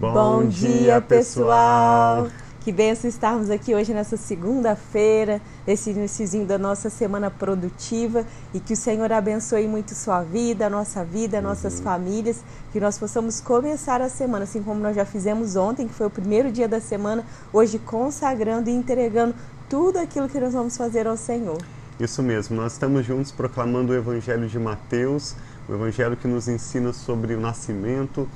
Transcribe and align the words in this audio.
Bom, 0.00 0.46
dia, 0.46 0.98
pessoal! 0.98 2.28
Que 2.60 2.72
benção 2.72 3.06
estarmos 3.06 3.50
aqui 3.50 3.74
hoje 3.74 3.92
nessa 3.92 4.16
segunda-feira, 4.16 5.42
esse 5.66 5.90
iníciozinho 5.90 6.46
da 6.46 6.56
nossa 6.56 6.88
semana 6.88 7.30
produtiva 7.30 8.24
e 8.54 8.60
que 8.60 8.72
o 8.72 8.76
Senhor 8.76 9.12
abençoe 9.12 9.68
muito 9.68 9.94
sua 9.94 10.22
vida, 10.22 10.68
a 10.68 10.70
nossa 10.70 11.04
vida, 11.04 11.42
nossas 11.42 11.76
uhum. 11.76 11.84
famílias, 11.84 12.42
que 12.72 12.80
nós 12.80 12.98
possamos 12.98 13.42
começar 13.42 14.00
a 14.00 14.08
semana, 14.08 14.44
assim 14.44 14.62
como 14.62 14.80
nós 14.80 14.96
já 14.96 15.04
fizemos 15.04 15.54
ontem, 15.54 15.86
que 15.86 15.92
foi 15.92 16.06
o 16.06 16.10
primeiro 16.10 16.50
dia 16.50 16.66
da 16.66 16.80
semana, 16.80 17.22
hoje 17.52 17.78
consagrando 17.78 18.70
e 18.70 18.72
entregando 18.72 19.34
tudo 19.68 19.98
aquilo 19.98 20.30
que 20.30 20.40
nós 20.40 20.54
vamos 20.54 20.78
fazer 20.78 21.06
ao 21.06 21.16
Senhor. 21.18 21.58
Isso 21.98 22.22
mesmo, 22.22 22.56
nós 22.56 22.72
estamos 22.72 23.04
juntos 23.04 23.32
proclamando 23.32 23.92
o 23.92 23.94
Evangelho 23.94 24.48
de 24.48 24.58
Mateus, 24.58 25.34
o 25.68 25.74
Evangelho 25.74 26.16
que 26.16 26.26
nos 26.26 26.48
ensina 26.48 26.90
sobre 26.94 27.34
o 27.34 27.40
nascimento, 27.40 28.26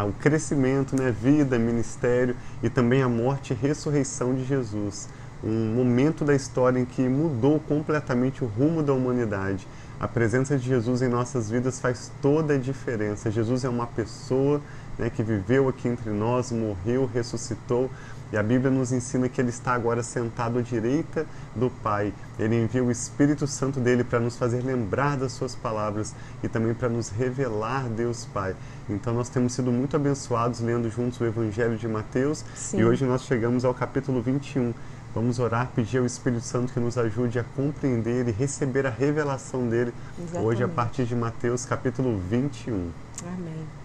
o 0.00 0.12
crescimento, 0.12 0.96
né, 0.96 1.10
vida, 1.10 1.58
ministério 1.58 2.34
e 2.62 2.70
também 2.70 3.02
a 3.02 3.08
morte 3.08 3.52
e 3.52 3.56
ressurreição 3.56 4.34
de 4.34 4.44
Jesus. 4.44 5.08
Um 5.44 5.74
momento 5.74 6.24
da 6.24 6.34
história 6.34 6.78
em 6.78 6.84
que 6.84 7.02
mudou 7.02 7.60
completamente 7.60 8.42
o 8.42 8.46
rumo 8.46 8.82
da 8.82 8.92
humanidade. 8.92 9.66
A 10.00 10.08
presença 10.08 10.56
de 10.56 10.66
Jesus 10.66 11.02
em 11.02 11.08
nossas 11.08 11.50
vidas 11.50 11.78
faz 11.78 12.10
toda 12.22 12.54
a 12.54 12.58
diferença. 12.58 13.30
Jesus 13.30 13.64
é 13.64 13.68
uma 13.68 13.86
pessoa 13.86 14.60
né, 14.98 15.10
que 15.10 15.22
viveu 15.22 15.68
aqui 15.68 15.88
entre 15.88 16.10
nós, 16.10 16.50
morreu, 16.50 17.10
ressuscitou, 17.12 17.90
e 18.32 18.36
a 18.36 18.42
Bíblia 18.42 18.70
nos 18.70 18.92
ensina 18.92 19.28
que 19.28 19.40
ele 19.40 19.50
está 19.50 19.74
agora 19.74 20.02
sentado 20.02 20.58
à 20.58 20.62
direita 20.62 21.26
do 21.54 21.68
Pai. 21.68 22.14
Ele 22.38 22.62
envia 22.62 22.82
o 22.82 22.90
Espírito 22.90 23.46
Santo 23.46 23.78
dele 23.78 24.02
para 24.02 24.18
nos 24.18 24.36
fazer 24.36 24.62
lembrar 24.62 25.18
das 25.18 25.32
suas 25.32 25.54
palavras 25.54 26.14
e 26.42 26.48
também 26.48 26.72
para 26.72 26.88
nos 26.88 27.10
revelar 27.10 27.88
Deus 27.88 28.24
Pai. 28.24 28.56
Então 28.88 29.12
nós 29.12 29.28
temos 29.28 29.52
sido 29.52 29.70
muito 29.70 29.96
abençoados 29.96 30.60
lendo 30.60 30.88
juntos 30.90 31.20
o 31.20 31.24
Evangelho 31.24 31.76
de 31.76 31.86
Mateus 31.86 32.44
Sim. 32.54 32.78
e 32.78 32.84
hoje 32.84 33.04
nós 33.04 33.22
chegamos 33.24 33.64
ao 33.64 33.74
capítulo 33.74 34.22
21. 34.22 34.72
Vamos 35.14 35.38
orar, 35.38 35.70
pedir 35.74 35.98
ao 35.98 36.06
Espírito 36.06 36.42
Santo 36.42 36.72
que 36.72 36.80
nos 36.80 36.96
ajude 36.96 37.38
a 37.38 37.44
compreender 37.44 38.26
e 38.28 38.30
receber 38.30 38.86
a 38.86 38.90
revelação 38.90 39.68
dele 39.68 39.92
Exatamente. 40.18 40.46
hoje 40.46 40.64
a 40.64 40.68
partir 40.68 41.04
de 41.04 41.14
Mateus 41.14 41.66
capítulo 41.66 42.18
21. 42.30 42.90
Amém. 43.26 43.81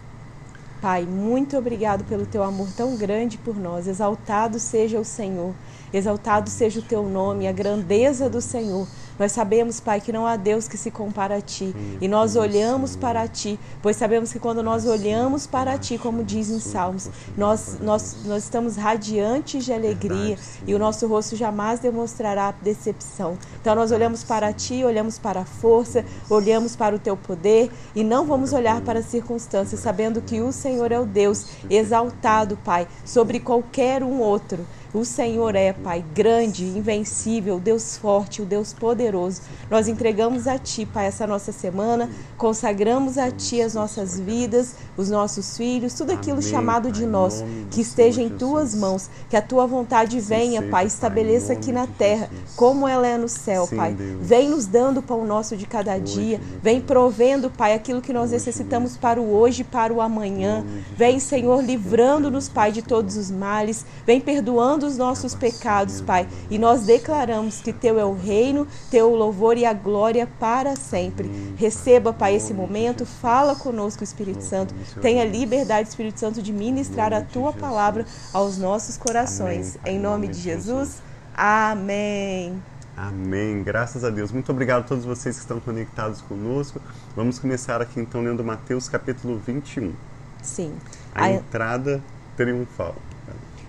Pai, 0.81 1.05
muito 1.05 1.57
obrigado 1.57 2.03
pelo 2.03 2.25
teu 2.25 2.43
amor 2.43 2.67
tão 2.77 2.95
grande 2.95 3.35
por 3.37 3.55
nós. 3.57 3.87
Exaltado 3.87 4.59
seja 4.59 4.99
o 4.99 5.05
Senhor, 5.05 5.53
exaltado 5.91 6.51
seja 6.51 6.79
o 6.79 6.83
teu 6.83 7.03
nome, 7.09 7.47
a 7.47 7.51
grandeza 7.51 8.29
do 8.29 8.39
Senhor. 8.39 8.87
Nós 9.19 9.31
sabemos, 9.31 9.79
Pai, 9.79 9.99
que 9.99 10.11
não 10.11 10.25
há 10.25 10.35
Deus 10.35 10.67
que 10.67 10.77
se 10.77 10.91
compara 10.91 11.37
a 11.37 11.41
Ti. 11.41 11.75
E 11.99 12.07
nós 12.07 12.35
olhamos 12.35 12.95
para 12.95 13.27
Ti, 13.27 13.59
pois 13.81 13.95
sabemos 13.95 14.31
que 14.31 14.39
quando 14.39 14.61
nós 14.61 14.85
olhamos 14.85 15.47
para 15.47 15.77
Ti, 15.77 15.97
como 15.97 16.23
diz 16.23 16.49
em 16.49 16.59
Salmos, 16.59 17.09
nós, 17.35 17.77
nós, 17.81 18.17
nós 18.25 18.43
estamos 18.43 18.75
radiantes 18.75 19.65
de 19.65 19.73
alegria 19.73 20.37
e 20.65 20.73
o 20.73 20.79
nosso 20.79 21.07
rosto 21.07 21.35
jamais 21.35 21.79
demonstrará 21.79 22.51
decepção. 22.61 23.37
Então 23.59 23.75
nós 23.75 23.91
olhamos 23.91 24.23
para 24.23 24.53
Ti, 24.53 24.83
olhamos 24.83 25.17
para 25.17 25.41
a 25.41 25.45
força, 25.45 26.05
olhamos 26.29 26.75
para 26.75 26.95
o 26.95 26.99
Teu 26.99 27.17
poder 27.17 27.71
e 27.95 28.03
não 28.03 28.25
vamos 28.25 28.53
olhar 28.53 28.81
para 28.81 28.99
as 28.99 29.05
circunstâncias, 29.05 29.79
sabendo 29.79 30.21
que 30.21 30.41
o 30.41 30.51
Senhor 30.51 30.91
é 30.91 30.99
o 30.99 31.05
Deus. 31.05 31.47
exaltado, 31.69 32.57
Pai, 32.63 32.87
sobre 33.03 33.39
qualquer 33.39 34.03
um 34.03 34.19
outro. 34.19 34.65
O 34.97 35.05
Senhor 35.05 35.55
é, 35.55 35.73
Pai, 35.73 36.03
grande, 36.15 36.65
invencível, 36.65 37.59
Deus 37.59 37.95
forte, 37.97 38.41
o 38.41 38.45
Deus 38.45 38.73
poderoso. 38.73 39.43
Nós 39.69 39.87
entregamos 39.87 40.47
a 40.47 40.57
Ti, 40.57 40.87
Pai, 40.87 41.05
essa 41.05 41.27
nossa 41.27 41.51
semana, 41.51 42.09
consagramos 42.35 43.15
a 43.19 43.29
Ti 43.29 43.61
as 43.61 43.75
nossas 43.75 44.19
vidas, 44.19 44.73
os 44.97 45.07
nossos 45.11 45.55
filhos, 45.55 45.93
tudo 45.93 46.13
aquilo 46.13 46.39
Amém, 46.39 46.49
chamado 46.49 46.91
de 46.91 47.05
nós, 47.05 47.43
que 47.69 47.81
esteja 47.81 48.23
em 48.23 48.29
Tuas 48.29 48.73
mãos, 48.73 49.07
que 49.29 49.37
a 49.37 49.41
Tua 49.41 49.67
vontade 49.67 50.19
venha, 50.19 50.63
Pai, 50.63 50.87
estabeleça 50.87 51.53
aqui 51.53 51.71
na 51.71 51.85
terra, 51.85 52.27
como 52.55 52.87
ela 52.87 53.05
é 53.05 53.19
no 53.19 53.29
céu, 53.29 53.67
Pai. 53.67 53.95
Vem 54.19 54.49
nos 54.49 54.65
dando 54.65 55.01
o 55.01 55.03
pão 55.03 55.23
nosso 55.27 55.55
de 55.55 55.67
cada 55.67 55.99
dia, 55.99 56.41
vem 56.63 56.81
provendo, 56.81 57.51
Pai, 57.51 57.75
aquilo 57.75 58.01
que 58.01 58.11
nós 58.11 58.31
necessitamos 58.31 58.97
para 58.97 59.21
o 59.21 59.31
hoje 59.31 59.61
e 59.61 59.63
para 59.63 59.93
o 59.93 60.01
amanhã. 60.01 60.65
Vem, 60.95 61.19
Senhor, 61.19 61.63
livrando-nos, 61.63 62.49
Pai, 62.49 62.71
de 62.71 62.81
todos 62.81 63.15
os 63.15 63.29
males, 63.29 63.85
vem 64.03 64.19
perdoando 64.19 64.86
os 64.87 64.97
nossos 64.97 65.35
pecados, 65.35 66.01
Pai. 66.01 66.27
E 66.49 66.57
nós 66.57 66.83
declaramos 66.83 67.61
que 67.61 67.71
Teu 67.71 67.99
é 67.99 68.05
o 68.05 68.13
reino, 68.13 68.67
Teu 68.89 69.13
louvor 69.13 69.57
e 69.57 69.65
a 69.65 69.73
glória 69.73 70.27
para 70.39 70.75
sempre. 70.75 71.29
Receba, 71.55 72.13
Pai, 72.13 72.35
esse 72.35 72.53
momento. 72.53 73.05
Fala 73.05 73.55
conosco, 73.55 74.03
Espírito 74.03 74.41
Santo. 74.41 74.73
Tenha 75.01 75.25
liberdade, 75.25 75.89
Espírito 75.89 76.19
Santo, 76.19 76.41
de 76.41 76.51
ministrar 76.51 77.13
a 77.13 77.21
Tua 77.21 77.53
palavra 77.53 78.05
aos 78.33 78.57
nossos 78.57 78.97
corações. 78.97 79.77
Em 79.85 79.99
nome 79.99 80.27
de 80.27 80.39
Jesus. 80.39 81.01
Amém. 81.35 82.59
Amém. 82.97 83.61
Graças 83.61 84.03
a 84.03 84.09
Deus. 84.09 84.31
Muito 84.31 84.51
obrigado 84.51 84.81
a 84.81 84.87
todos 84.87 85.05
vocês 85.05 85.35
que 85.35 85.41
estão 85.41 85.59
conectados 85.59 86.19
conosco. 86.21 86.81
Vamos 87.15 87.37
começar 87.37 87.79
aqui 87.79 87.99
então 87.99 88.23
lendo 88.23 88.43
Mateus 88.43 88.89
capítulo 88.89 89.37
21. 89.45 89.93
Sim. 90.41 90.73
A, 91.13 91.25
a... 91.25 91.31
entrada 91.31 92.01
triunfal. 92.35 92.95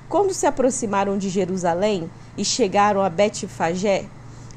Quando 0.08 0.32
se 0.32 0.46
aproximaram 0.46 1.18
de 1.18 1.28
Jerusalém 1.28 2.10
e 2.36 2.42
chegaram 2.42 3.02
a 3.02 3.10
Betfagé, 3.10 4.06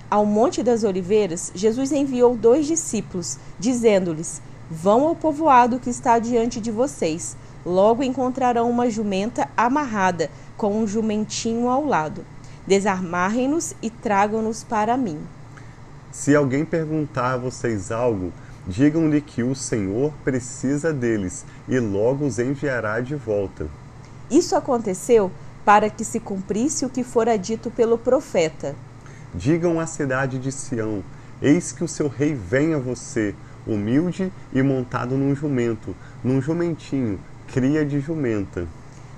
ao 0.10 0.26
Monte 0.26 0.64
das 0.64 0.84
Oliveiras, 0.86 1.52
Jesus 1.54 1.92
enviou 1.92 2.38
dois 2.38 2.66
discípulos, 2.66 3.38
dizendo-lhes: 3.60 4.42
Vão 4.70 5.08
ao 5.08 5.16
povoado 5.16 5.78
que 5.78 5.90
está 5.90 6.20
diante 6.20 6.62
de 6.62 6.72
vocês. 6.72 7.36
Logo 7.66 8.02
encontrarão 8.02 8.70
uma 8.70 8.90
jumenta 8.90 9.50
amarrada, 9.58 10.30
com 10.56 10.82
um 10.82 10.88
jumentinho 10.88 11.68
ao 11.68 11.86
lado. 11.86 12.26
Desarmarem-nos 12.66 13.76
e 13.82 13.90
tragam-nos 13.90 14.64
para 14.64 14.96
mim. 14.96 15.20
Se 16.12 16.34
alguém 16.34 16.64
perguntar 16.64 17.34
a 17.34 17.38
vocês 17.38 17.92
algo, 17.92 18.32
digam-lhe 18.66 19.20
que 19.20 19.44
o 19.44 19.54
Senhor 19.54 20.14
precisa 20.24 20.94
deles 20.94 21.46
e 21.68 21.78
logo 21.80 22.26
os 22.26 22.40
enviará 22.40 23.02
de 23.02 23.16
volta. 23.16 23.68
Isso 24.32 24.56
aconteceu 24.56 25.30
para 25.66 25.90
que 25.90 26.06
se 26.06 26.18
cumprisse 26.18 26.86
o 26.86 26.90
que 26.90 27.04
fora 27.04 27.38
dito 27.38 27.70
pelo 27.70 27.98
profeta. 27.98 28.74
Digam 29.36 29.78
à 29.78 29.86
cidade 29.86 30.40
de 30.40 30.54
Sião: 30.54 31.04
Eis 31.42 31.74
que 31.74 31.84
o 31.84 31.88
seu 31.88 32.08
rei 32.08 32.34
vem 32.34 32.74
a 32.74 32.78
você, 32.78 33.36
humilde 33.68 34.32
e 34.54 34.62
montado 34.64 35.18
num 35.18 35.36
jumento, 35.36 35.94
num 36.24 36.42
jumentinho, 36.42 37.20
cria 37.48 37.86
de 37.86 38.00
jumenta. 38.00 38.66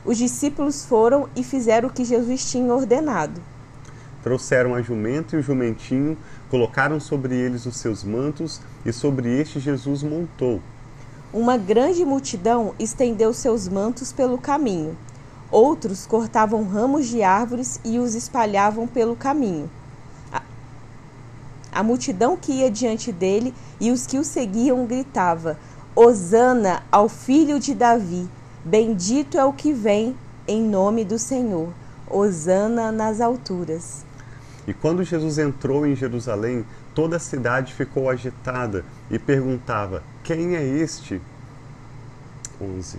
Os 0.04 0.18
discípulos 0.18 0.84
foram 0.84 1.30
e 1.36 1.44
fizeram 1.44 1.90
o 1.90 1.94
que 1.94 2.04
Jesus 2.04 2.50
tinha 2.50 2.74
ordenado. 2.74 3.40
Trouxeram 4.24 4.74
a 4.74 4.82
jumento 4.82 5.36
e 5.36 5.40
o 5.40 5.44
jumentinho, 5.44 6.18
colocaram 6.50 7.00
sobre 7.00 7.36
eles 7.36 7.68
os 7.68 7.78
seus 7.78 8.04
mantos, 8.04 8.62
e 8.84 8.92
sobre 8.92 9.30
este 9.40 9.60
Jesus 9.60 10.02
montou 10.02 10.60
uma 11.34 11.58
grande 11.58 12.06
multidão 12.06 12.76
estendeu 12.78 13.34
seus 13.34 13.68
mantos 13.68 14.14
pelo 14.14 14.38
caminho. 14.38 14.96
Outros 15.50 16.06
cortavam 16.06 16.64
ramos 16.64 17.08
de 17.08 17.24
árvores 17.24 17.80
e 17.84 17.98
os 17.98 18.14
espalhavam 18.14 18.88
pelo 18.88 19.16
caminho. 19.16 19.70
A, 21.72 21.82
multidão 21.82 22.38
que 22.38 22.52
ia 22.52 22.70
diante 22.70 23.12
dele 23.12 23.52
e 23.82 23.92
os 23.92 24.06
que 24.06 24.20
o 24.20 24.24
seguiam 24.24 24.86
gritava: 24.86 25.58
Hosana 25.96 26.84
ao 26.92 27.10
filho 27.10 27.60
de 27.60 27.74
Davi! 27.74 28.30
Bendito 28.64 29.38
é 29.38 29.44
o 29.44 29.52
que 29.52 29.74
vem 29.74 30.16
em 30.48 30.62
nome 30.62 31.04
do 31.04 31.18
Senhor. 31.18 31.70
Hosana 32.08 32.92
nas 32.92 33.20
alturas. 33.20 34.06
E 34.68 34.74
quando 34.74 35.04
Jesus 35.04 35.40
entrou 35.40 35.86
em 35.86 35.96
Jerusalém, 35.96 36.64
toda 36.94 37.18
a 37.18 37.20
cidade 37.20 37.74
ficou 37.74 38.10
agitada 38.10 38.86
e 39.10 39.18
perguntava: 39.18 40.04
Quem 40.24 40.56
é 40.56 40.64
este? 40.64 41.22
11. 42.62 42.98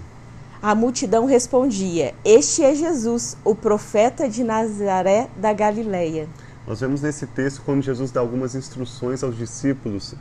A 0.61 0.75
multidão 0.75 1.25
respondia: 1.25 2.15
Este 2.25 2.63
é 2.63 2.75
Jesus, 2.75 3.37
o 3.43 3.55
profeta 3.55 4.29
de 4.29 4.45
Nazaré 4.45 5.29
da 5.37 5.53
Galileia. 5.53 6.29
Nós 6.67 6.81
vemos 6.81 7.01
nesse 7.01 7.27
texto 7.27 7.63
quando 7.65 7.83
Jesus 7.83 8.11
dá 8.11 8.21
algumas 8.21 8.55
instruções 8.55 9.23
aos 9.23 9.37
discípulos 9.37 10.15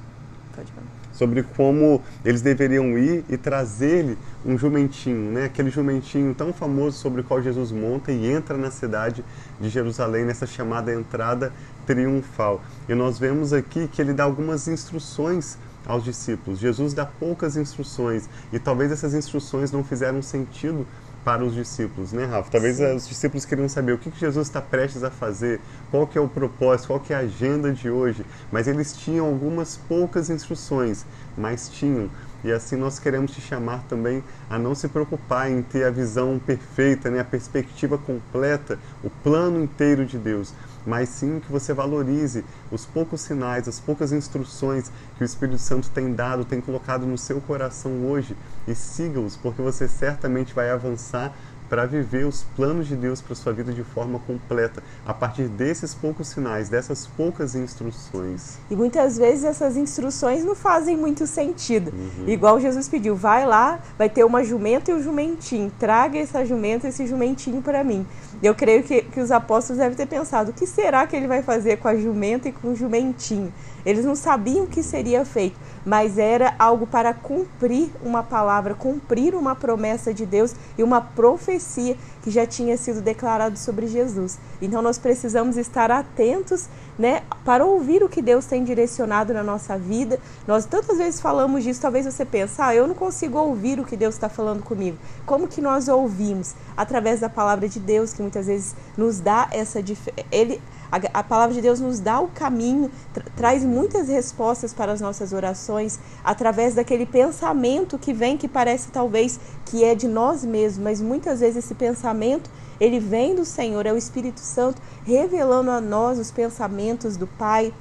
sobre 1.11 1.43
como 1.43 2.01
eles 2.25 2.41
deveriam 2.41 2.97
ir 2.97 3.23
e 3.29 3.37
trazer-lhe 3.37 4.17
um 4.45 4.57
jumentinho, 4.57 5.31
né? 5.31 5.45
aquele 5.45 5.69
jumentinho 5.69 6.33
tão 6.33 6.51
famoso 6.51 6.97
sobre 6.97 7.21
o 7.21 7.23
qual 7.23 7.41
Jesus 7.41 7.71
monta 7.71 8.11
e 8.11 8.31
entra 8.31 8.57
na 8.57 8.71
cidade 8.71 9.23
de 9.59 9.69
Jerusalém 9.69 10.25
nessa 10.25 10.45
chamada 10.45 10.93
entrada 10.93 11.53
triunfal. 11.85 12.61
E 12.89 12.95
nós 12.95 13.19
vemos 13.19 13.53
aqui 13.53 13.87
que 13.87 14.01
ele 14.01 14.13
dá 14.13 14.23
algumas 14.23 14.67
instruções 14.67 15.57
aos 15.85 16.03
discípulos. 16.03 16.59
Jesus 16.59 16.93
dá 16.93 17.05
poucas 17.05 17.57
instruções 17.57 18.29
e 18.51 18.59
talvez 18.59 18.91
essas 18.91 19.13
instruções 19.13 19.71
não 19.71 19.83
fizeram 19.83 20.21
sentido 20.21 20.85
para 21.23 21.43
os 21.43 21.53
discípulos, 21.53 22.11
né, 22.11 22.25
Rafa? 22.25 22.51
Talvez 22.51 22.77
Sim. 22.77 22.95
os 22.95 23.07
discípulos 23.07 23.45
queriam 23.45 23.69
saber 23.69 23.93
o 23.93 23.97
que 23.97 24.11
Jesus 24.19 24.47
está 24.47 24.61
prestes 24.61 25.03
a 25.03 25.09
fazer, 25.09 25.61
qual 25.89 26.05
que 26.05 26.17
é 26.17 26.21
o 26.21 26.27
propósito, 26.27 26.87
qual 26.87 26.99
que 26.99 27.13
é 27.13 27.15
a 27.15 27.19
agenda 27.19 27.71
de 27.71 27.89
hoje, 27.89 28.25
mas 28.51 28.67
eles 28.67 28.93
tinham 28.93 29.25
algumas 29.25 29.77
poucas 29.77 30.29
instruções, 30.29 31.05
mas 31.37 31.69
tinham 31.69 32.09
E 32.43 32.51
assim 32.51 32.75
nós 32.75 32.99
queremos 32.99 33.31
te 33.31 33.39
chamar 33.39 33.83
também 33.87 34.21
a 34.49 34.59
não 34.59 34.75
se 34.75 34.89
preocupar 34.89 35.49
em 35.49 35.61
ter 35.61 35.85
a 35.85 35.89
visão 35.89 36.37
perfeita, 36.37 37.09
né, 37.09 37.21
a 37.21 37.23
perspectiva 37.23 37.97
completa, 37.97 38.77
o 39.01 39.09
plano 39.09 39.63
inteiro 39.63 40.05
de 40.05 40.17
Deus, 40.17 40.53
mas 40.85 41.09
sim 41.09 41.39
que 41.39 41.51
você 41.51 41.73
valorize 41.73 42.43
os 42.71 42.85
poucos 42.85 43.21
sinais, 43.21 43.67
as 43.67 43.79
poucas 43.79 44.11
instruções 44.11 44.91
que 45.17 45.23
o 45.23 45.25
Espírito 45.25 45.59
Santo 45.59 45.89
tem 45.89 46.13
dado, 46.13 46.45
tem 46.45 46.61
colocado 46.61 47.05
no 47.05 47.17
seu 47.17 47.39
coração 47.41 48.05
hoje. 48.05 48.35
E 48.67 48.73
siga-os, 48.73 49.35
porque 49.35 49.61
você 49.61 49.87
certamente 49.87 50.53
vai 50.53 50.69
avançar 50.69 51.33
para 51.73 51.87
viver 51.87 52.27
os 52.27 52.43
planos 52.55 52.87
de 52.87 52.95
Deus 52.95 53.19
para 53.19 53.33
sua 53.33 53.51
vida 53.51 53.73
de 53.73 53.83
forma 53.83 54.19
completa, 54.19 54.83
a 55.03 55.11
partir 55.11 55.47
desses 55.47 55.95
poucos 55.95 56.27
sinais, 56.27 56.69
dessas 56.69 57.07
poucas 57.07 57.55
instruções. 57.55 58.59
E 58.69 58.75
muitas 58.75 59.17
vezes 59.17 59.43
essas 59.43 59.75
instruções 59.75 60.45
não 60.45 60.53
fazem 60.53 60.95
muito 60.95 61.25
sentido. 61.25 61.91
Uhum. 61.91 62.29
Igual 62.29 62.59
Jesus 62.59 62.87
pediu, 62.87 63.15
vai 63.15 63.47
lá, 63.47 63.79
vai 63.97 64.07
ter 64.07 64.23
uma 64.23 64.43
jumenta 64.43 64.91
e 64.91 64.93
um 64.93 65.01
jumentinho, 65.01 65.71
traga 65.79 66.19
essa 66.19 66.45
jumenta 66.45 66.85
e 66.85 66.89
esse 66.91 67.07
jumentinho 67.07 67.59
para 67.59 67.83
mim. 67.83 68.05
Eu 68.43 68.53
creio 68.53 68.83
que, 68.83 69.01
que 69.01 69.19
os 69.19 69.31
apóstolos 69.31 69.79
devem 69.79 69.97
ter 69.97 70.05
pensado, 70.05 70.51
o 70.51 70.53
que 70.53 70.67
será 70.67 71.07
que 71.07 71.15
ele 71.15 71.25
vai 71.25 71.41
fazer 71.41 71.77
com 71.77 71.87
a 71.87 71.95
jumenta 71.95 72.49
e 72.49 72.51
com 72.51 72.67
o 72.67 72.75
jumentinho? 72.75 73.51
Eles 73.85 74.05
não 74.05 74.15
sabiam 74.15 74.65
o 74.65 74.67
que 74.67 74.81
seria 74.81 75.25
feito, 75.25 75.59
mas 75.85 76.17
era 76.17 76.55
algo 76.57 76.87
para 76.87 77.13
cumprir 77.13 77.89
uma 78.03 78.23
palavra, 78.23 78.73
cumprir 78.73 79.35
uma 79.35 79.55
promessa 79.55 80.13
de 80.13 80.25
Deus 80.25 80.55
e 80.77 80.83
uma 80.83 81.01
profecia 81.01 81.97
que 82.21 82.31
já 82.31 82.45
tinha 82.45 82.77
sido 82.77 83.01
declarado 83.01 83.57
sobre 83.57 83.87
Jesus. 83.87 84.39
Então 84.61 84.81
nós 84.81 84.97
precisamos 84.97 85.57
estar 85.57 85.91
atentos, 85.91 86.67
né, 86.97 87.23
para 87.43 87.65
ouvir 87.65 88.03
o 88.03 88.09
que 88.09 88.21
Deus 88.21 88.45
tem 88.45 88.63
direcionado 88.63 89.33
na 89.33 89.43
nossa 89.43 89.77
vida. 89.77 90.19
Nós 90.47 90.65
tantas 90.65 90.97
vezes 90.97 91.19
falamos 91.19 91.63
disso, 91.63 91.81
talvez 91.81 92.05
você 92.05 92.23
pense, 92.23 92.61
ah, 92.61 92.73
eu 92.73 92.87
não 92.87 92.95
consigo 92.95 93.37
ouvir 93.37 93.79
o 93.79 93.83
que 93.83 93.97
Deus 93.97 94.15
está 94.15 94.29
falando 94.29 94.63
comigo. 94.63 94.97
Como 95.25 95.47
que 95.47 95.59
nós 95.59 95.87
ouvimos? 95.87 96.55
Através 96.77 97.19
da 97.19 97.29
palavra 97.29 97.67
de 97.67 97.79
Deus, 97.79 98.13
que 98.13 98.21
muitas 98.21 98.47
vezes 98.47 98.75
nos 98.95 99.19
dá 99.19 99.49
essa 99.51 99.83
ele 100.31 100.61
a, 100.93 101.19
a 101.19 101.23
palavra 101.23 101.55
de 101.55 101.61
Deus 101.61 101.79
nos 101.79 101.99
dá 101.99 102.19
o 102.19 102.27
caminho, 102.27 102.91
tra 103.11 103.23
traz 103.35 103.63
muitas 103.63 104.07
respostas 104.07 104.73
para 104.73 104.91
as 104.91 105.01
nossas 105.01 105.33
orações 105.33 105.99
através 106.23 106.75
daquele 106.75 107.05
pensamento 107.05 107.97
que 107.97 108.13
vem 108.13 108.37
que 108.37 108.47
parece 108.47 108.89
talvez 108.89 109.39
que 109.65 109.83
é 109.83 109.95
de 109.95 110.07
nós 110.07 110.45
mesmos, 110.45 110.83
mas 110.83 111.01
muitas 111.01 111.39
vezes 111.39 111.65
esse 111.65 111.73
pensamento 111.73 112.49
ele 112.79 112.99
vem 112.99 113.33
do 113.33 113.43
Senhor, 113.43 113.87
é 113.87 113.93
o 113.93 113.97
Espírito 113.97 114.39
Santo 114.39 114.79
revelando 115.03 115.71
a 115.71 115.81
nós 115.81 116.19
os 116.19 116.29
pensamentos 116.29 117.17
do 117.17 117.25
Pai. 117.25 117.73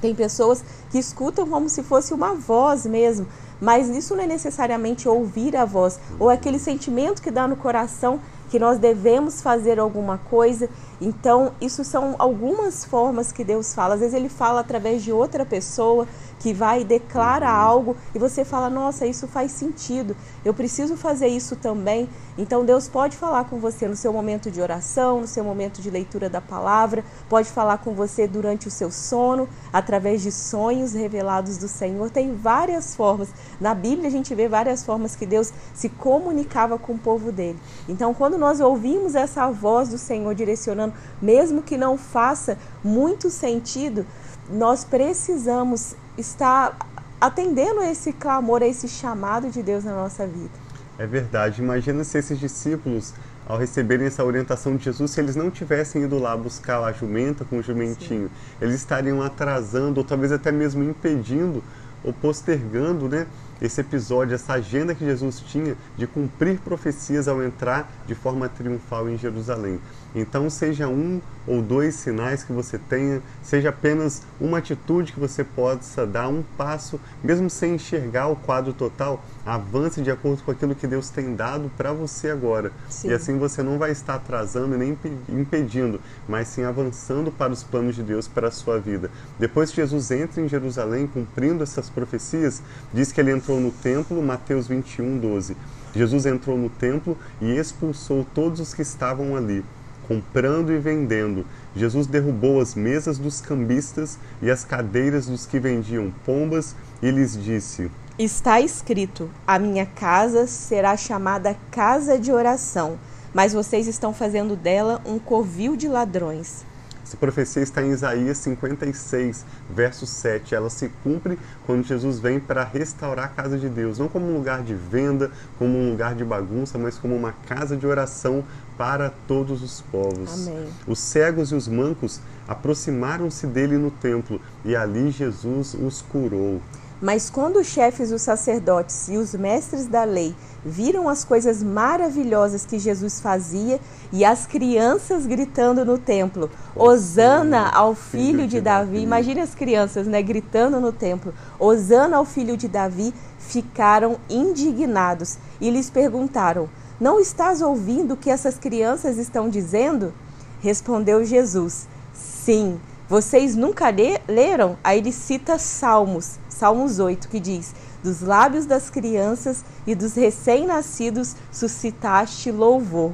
Tem 0.00 0.14
pessoas 0.14 0.64
que 0.90 0.98
escutam 0.98 1.46
como 1.46 1.68
se 1.68 1.82
fosse 1.82 2.14
uma 2.14 2.34
voz 2.34 2.86
mesmo, 2.86 3.26
mas 3.60 3.88
isso 3.88 4.14
não 4.16 4.22
é 4.22 4.26
necessariamente 4.26 5.08
ouvir 5.08 5.56
a 5.56 5.64
voz, 5.64 5.98
ou 6.18 6.30
aquele 6.30 6.58
sentimento 6.58 7.20
que 7.20 7.30
dá 7.30 7.46
no 7.46 7.56
coração 7.56 8.20
que 8.48 8.58
nós 8.58 8.78
devemos 8.78 9.40
fazer 9.40 9.78
alguma 9.78 10.18
coisa. 10.18 10.68
Então, 11.00 11.52
isso 11.60 11.84
são 11.84 12.14
algumas 12.18 12.84
formas 12.84 13.30
que 13.30 13.44
Deus 13.44 13.74
fala. 13.74 13.94
Às 13.94 14.00
vezes 14.00 14.14
ele 14.14 14.28
fala 14.28 14.60
através 14.60 15.02
de 15.02 15.12
outra 15.12 15.44
pessoa 15.44 16.06
que 16.38 16.52
vai 16.52 16.82
e 16.82 16.84
declara 16.84 17.48
algo 17.48 17.96
e 18.14 18.18
você 18.18 18.44
fala: 18.44 18.70
"Nossa, 18.70 19.06
isso 19.06 19.26
faz 19.26 19.52
sentido. 19.52 20.16
Eu 20.44 20.54
preciso 20.54 20.96
fazer 20.96 21.28
isso 21.28 21.56
também". 21.56 22.08
Então 22.38 22.64
Deus 22.64 22.86
pode 22.86 23.16
falar 23.16 23.46
com 23.46 23.58
você 23.58 23.88
no 23.88 23.96
seu 23.96 24.12
momento 24.12 24.48
de 24.48 24.60
oração, 24.60 25.20
no 25.20 25.26
seu 25.26 25.42
momento 25.42 25.82
de 25.82 25.90
leitura 25.90 26.30
da 26.30 26.40
palavra, 26.40 27.04
pode 27.28 27.50
falar 27.50 27.78
com 27.78 27.94
você 27.94 28.28
durante 28.28 28.68
o 28.68 28.70
seu 28.70 28.92
sono, 28.92 29.48
através 29.72 30.22
de 30.22 30.30
sonhos 30.30 30.92
revelados 30.92 31.58
do 31.58 31.66
Senhor. 31.66 32.10
Tem 32.10 32.36
várias 32.36 32.94
formas. 32.94 33.30
Na 33.60 33.74
Bíblia 33.74 34.06
a 34.06 34.12
gente 34.12 34.32
vê 34.36 34.46
várias 34.46 34.84
formas 34.84 35.16
que 35.16 35.26
Deus 35.26 35.52
se 35.74 35.88
comunicava 35.88 36.78
com 36.78 36.92
o 36.92 36.98
povo 36.98 37.32
dele. 37.32 37.58
Então, 37.88 38.14
quando 38.14 38.38
nós 38.38 38.60
ouvimos 38.60 39.16
essa 39.16 39.50
voz 39.50 39.88
do 39.88 39.98
Senhor 39.98 40.32
direcionando, 40.32 40.94
mesmo 41.20 41.60
que 41.60 41.76
não 41.76 41.98
faça 41.98 42.56
muito 42.84 43.30
sentido, 43.30 44.06
nós 44.48 44.84
precisamos 44.84 45.96
estar 46.16 46.78
atendendo 47.20 47.80
a 47.80 47.90
esse 47.90 48.12
clamor, 48.12 48.62
a 48.62 48.66
esse 48.66 48.86
chamado 48.86 49.50
de 49.50 49.60
Deus 49.60 49.82
na 49.82 49.92
nossa 49.92 50.24
vida. 50.24 50.67
É 50.98 51.06
verdade. 51.06 51.62
Imagina 51.62 52.02
se 52.02 52.18
esses 52.18 52.38
discípulos, 52.38 53.14
ao 53.46 53.56
receberem 53.56 54.06
essa 54.06 54.24
orientação 54.24 54.76
de 54.76 54.84
Jesus, 54.84 55.12
se 55.12 55.20
eles 55.20 55.36
não 55.36 55.50
tivessem 55.50 56.02
ido 56.02 56.18
lá 56.18 56.36
buscar 56.36 56.82
a 56.82 56.92
jumenta 56.92 57.44
com 57.44 57.58
o 57.58 57.62
jumentinho, 57.62 58.28
Sim. 58.28 58.34
eles 58.60 58.74
estariam 58.74 59.22
atrasando 59.22 60.00
ou 60.00 60.04
talvez 60.04 60.32
até 60.32 60.50
mesmo 60.50 60.82
impedindo 60.82 61.62
ou 62.02 62.12
postergando, 62.12 63.08
né? 63.08 63.26
esse 63.60 63.80
episódio, 63.80 64.34
essa 64.34 64.54
agenda 64.54 64.94
que 64.94 65.04
Jesus 65.04 65.40
tinha 65.40 65.76
de 65.96 66.06
cumprir 66.06 66.58
profecias 66.60 67.26
ao 67.26 67.42
entrar 67.42 67.90
de 68.06 68.14
forma 68.14 68.48
triunfal 68.48 69.08
em 69.08 69.18
Jerusalém. 69.18 69.80
Então, 70.14 70.48
seja 70.48 70.88
um 70.88 71.20
ou 71.46 71.62
dois 71.62 71.94
sinais 71.94 72.44
que 72.44 72.52
você 72.52 72.78
tenha, 72.78 73.22
seja 73.42 73.70
apenas 73.70 74.22
uma 74.38 74.58
atitude 74.58 75.12
que 75.12 75.20
você 75.20 75.42
possa 75.42 76.06
dar, 76.06 76.28
um 76.28 76.42
passo, 76.56 77.00
mesmo 77.24 77.48
sem 77.48 77.74
enxergar 77.74 78.28
o 78.28 78.36
quadro 78.36 78.72
total, 78.72 79.24
avance 79.46 80.02
de 80.02 80.10
acordo 80.10 80.42
com 80.42 80.50
aquilo 80.50 80.74
que 80.74 80.86
Deus 80.86 81.08
tem 81.08 81.34
dado 81.34 81.70
para 81.76 81.92
você 81.92 82.28
agora. 82.28 82.70
Sim. 82.88 83.08
E 83.08 83.14
assim 83.14 83.38
você 83.38 83.62
não 83.62 83.78
vai 83.78 83.90
estar 83.90 84.14
atrasando 84.14 84.76
nem 84.76 84.96
impedindo, 85.28 86.00
mas 86.28 86.48
sim 86.48 86.64
avançando 86.64 87.32
para 87.32 87.52
os 87.52 87.62
planos 87.62 87.96
de 87.96 88.02
Deus 88.02 88.28
para 88.28 88.48
a 88.48 88.52
sua 88.52 88.78
vida. 88.78 89.10
Depois 89.38 89.70
que 89.70 89.76
Jesus 89.76 90.10
entra 90.10 90.42
em 90.42 90.48
Jerusalém, 90.48 91.06
cumprindo 91.06 91.62
essas 91.62 91.88
profecias, 91.88 92.62
diz 92.92 93.10
que 93.10 93.20
ele 93.20 93.30
entrou 93.30 93.58
no 93.58 93.70
templo, 93.70 94.22
Mateus 94.22 94.66
21, 94.66 95.18
12. 95.18 95.56
Jesus 95.94 96.26
entrou 96.26 96.58
no 96.58 96.68
templo 96.68 97.16
e 97.40 97.56
expulsou 97.56 98.26
todos 98.34 98.60
os 98.60 98.74
que 98.74 98.82
estavam 98.82 99.34
ali 99.34 99.64
comprando 100.08 100.72
e 100.72 100.78
vendendo. 100.78 101.44
Jesus 101.76 102.06
derrubou 102.06 102.60
as 102.60 102.74
mesas 102.74 103.18
dos 103.18 103.40
cambistas 103.40 104.18
e 104.42 104.50
as 104.50 104.64
cadeiras 104.64 105.26
dos 105.26 105.46
que 105.46 105.60
vendiam 105.60 106.12
pombas 106.24 106.74
e 107.02 107.10
lhes 107.10 107.40
disse: 107.40 107.90
Está 108.18 108.60
escrito: 108.60 109.30
A 109.46 109.58
minha 109.58 109.86
casa 109.86 110.46
será 110.46 110.96
chamada 110.96 111.54
casa 111.70 112.18
de 112.18 112.32
oração, 112.32 112.98
mas 113.32 113.52
vocês 113.52 113.86
estão 113.86 114.12
fazendo 114.14 114.56
dela 114.56 115.00
um 115.06 115.18
covil 115.18 115.76
de 115.76 115.86
ladrões. 115.86 116.64
Essa 117.08 117.16
profecia 117.16 117.62
está 117.62 117.82
em 117.82 117.90
Isaías 117.90 118.36
56, 118.36 119.46
verso 119.70 120.04
7. 120.04 120.54
Ela 120.54 120.68
se 120.68 120.90
cumpre 121.02 121.38
quando 121.64 121.82
Jesus 121.82 122.18
vem 122.18 122.38
para 122.38 122.62
restaurar 122.62 123.24
a 123.24 123.28
casa 123.28 123.56
de 123.56 123.66
Deus, 123.66 123.98
não 123.98 124.08
como 124.08 124.26
um 124.26 124.36
lugar 124.36 124.62
de 124.62 124.74
venda, 124.74 125.30
como 125.58 125.78
um 125.78 125.90
lugar 125.90 126.14
de 126.14 126.22
bagunça, 126.22 126.76
mas 126.76 126.98
como 126.98 127.16
uma 127.16 127.32
casa 127.32 127.78
de 127.78 127.86
oração 127.86 128.44
para 128.76 129.08
todos 129.26 129.62
os 129.62 129.80
povos. 129.80 130.48
Amém. 130.48 130.68
Os 130.86 130.98
cegos 130.98 131.50
e 131.50 131.54
os 131.54 131.66
mancos 131.66 132.20
aproximaram-se 132.46 133.46
dele 133.46 133.78
no 133.78 133.90
templo 133.90 134.38
e 134.62 134.76
ali 134.76 135.10
Jesus 135.10 135.72
os 135.72 136.02
curou. 136.02 136.60
Mas 137.00 137.30
quando 137.30 137.60
os 137.60 137.68
chefes 137.68 138.10
dos 138.10 138.22
sacerdotes 138.22 139.08
e 139.08 139.16
os 139.16 139.32
mestres 139.32 139.86
da 139.86 140.02
lei 140.02 140.34
viram 140.64 141.08
as 141.08 141.24
coisas 141.24 141.62
maravilhosas 141.62 142.66
que 142.66 142.76
Jesus 142.76 143.20
fazia 143.20 143.80
e 144.12 144.24
as 144.24 144.46
crianças 144.46 145.24
gritando 145.24 145.84
no 145.84 145.96
templo: 145.96 146.50
Hosana 146.74 147.70
ao 147.70 147.94
filho 147.94 148.48
de 148.48 148.60
Davi. 148.60 148.98
Imagine 148.98 149.40
as 149.40 149.54
crianças, 149.54 150.08
né, 150.08 150.20
gritando 150.20 150.80
no 150.80 150.92
templo: 150.92 151.32
Hosana 151.58 152.16
ao 152.16 152.24
filho 152.24 152.56
de 152.56 152.66
Davi. 152.66 153.14
Ficaram 153.38 154.18
indignados 154.28 155.38
e 155.60 155.70
lhes 155.70 155.88
perguntaram: 155.88 156.68
Não 157.00 157.20
estás 157.20 157.62
ouvindo 157.62 158.14
o 158.14 158.16
que 158.16 158.28
essas 158.28 158.58
crianças 158.58 159.18
estão 159.18 159.48
dizendo? 159.48 160.12
Respondeu 160.60 161.24
Jesus: 161.24 161.86
Sim. 162.12 162.80
Vocês 163.08 163.56
nunca 163.56 163.86
leram? 164.28 164.76
Aí 164.84 164.98
ele 164.98 165.12
cita 165.12 165.58
Salmos 165.58 166.38
Salmos 166.58 166.98
8, 166.98 167.28
que 167.28 167.38
diz: 167.38 167.72
Dos 168.02 168.20
lábios 168.20 168.66
das 168.66 168.90
crianças 168.90 169.64
e 169.86 169.94
dos 169.94 170.14
recém-nascidos 170.14 171.36
suscitaste 171.52 172.50
louvor. 172.50 173.12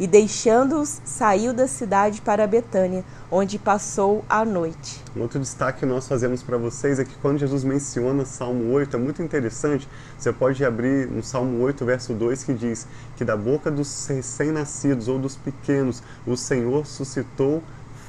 E 0.00 0.06
deixando-os, 0.06 1.02
saiu 1.04 1.52
da 1.52 1.66
cidade 1.66 2.22
para 2.22 2.46
Betânia, 2.46 3.04
onde 3.30 3.58
passou 3.58 4.24
a 4.28 4.44
noite. 4.44 5.02
Um 5.14 5.22
outro 5.22 5.38
destaque 5.38 5.80
que 5.80 5.86
nós 5.86 6.08
fazemos 6.08 6.42
para 6.42 6.56
vocês 6.56 6.98
é 6.98 7.04
que 7.04 7.14
quando 7.16 7.38
Jesus 7.38 7.62
menciona 7.62 8.24
Salmo 8.24 8.72
8, 8.72 8.96
é 8.96 8.98
muito 8.98 9.22
interessante. 9.22 9.88
Você 10.16 10.32
pode 10.32 10.64
abrir 10.64 11.08
no 11.10 11.22
Salmo 11.22 11.60
8, 11.62 11.84
verso 11.84 12.14
2, 12.14 12.44
que 12.44 12.54
diz 12.54 12.86
que 13.16 13.24
da 13.24 13.36
boca 13.36 13.70
dos 13.70 14.06
recém-nascidos 14.06 15.08
ou 15.08 15.18
dos 15.18 15.36
pequenos, 15.36 16.02
o 16.26 16.36
Senhor 16.36 16.86
suscitou 16.86 17.62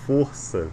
força. 0.06 0.68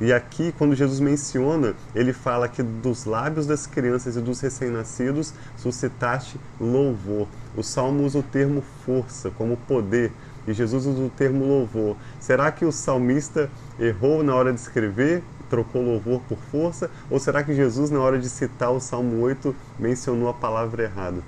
E 0.00 0.12
aqui, 0.12 0.54
quando 0.56 0.74
Jesus 0.74 0.98
menciona, 0.98 1.74
ele 1.94 2.12
fala 2.12 2.48
que 2.48 2.62
dos 2.62 3.04
lábios 3.04 3.46
das 3.46 3.66
crianças 3.66 4.16
e 4.16 4.20
dos 4.20 4.40
recém-nascidos 4.40 5.34
suscitaste 5.56 6.40
louvor. 6.58 7.28
O 7.54 7.62
Salmo 7.62 8.04
usa 8.04 8.18
o 8.18 8.22
termo 8.22 8.62
força 8.84 9.30
como 9.30 9.56
poder 9.56 10.10
e 10.46 10.54
Jesus 10.54 10.86
usa 10.86 11.02
o 11.02 11.10
termo 11.10 11.44
louvor. 11.44 11.96
Será 12.18 12.50
que 12.50 12.64
o 12.64 12.72
salmista 12.72 13.50
errou 13.78 14.22
na 14.22 14.34
hora 14.34 14.52
de 14.52 14.60
escrever 14.60 15.22
trocou 15.50 15.82
louvor 15.82 16.22
por 16.28 16.38
força? 16.38 16.88
Ou 17.10 17.18
será 17.18 17.42
que 17.42 17.52
Jesus, 17.52 17.90
na 17.90 17.98
hora 17.98 18.18
de 18.18 18.28
citar 18.28 18.70
o 18.70 18.80
Salmo 18.80 19.20
8, 19.20 19.54
mencionou 19.78 20.28
a 20.28 20.32
palavra 20.32 20.84
errada? 20.84 21.20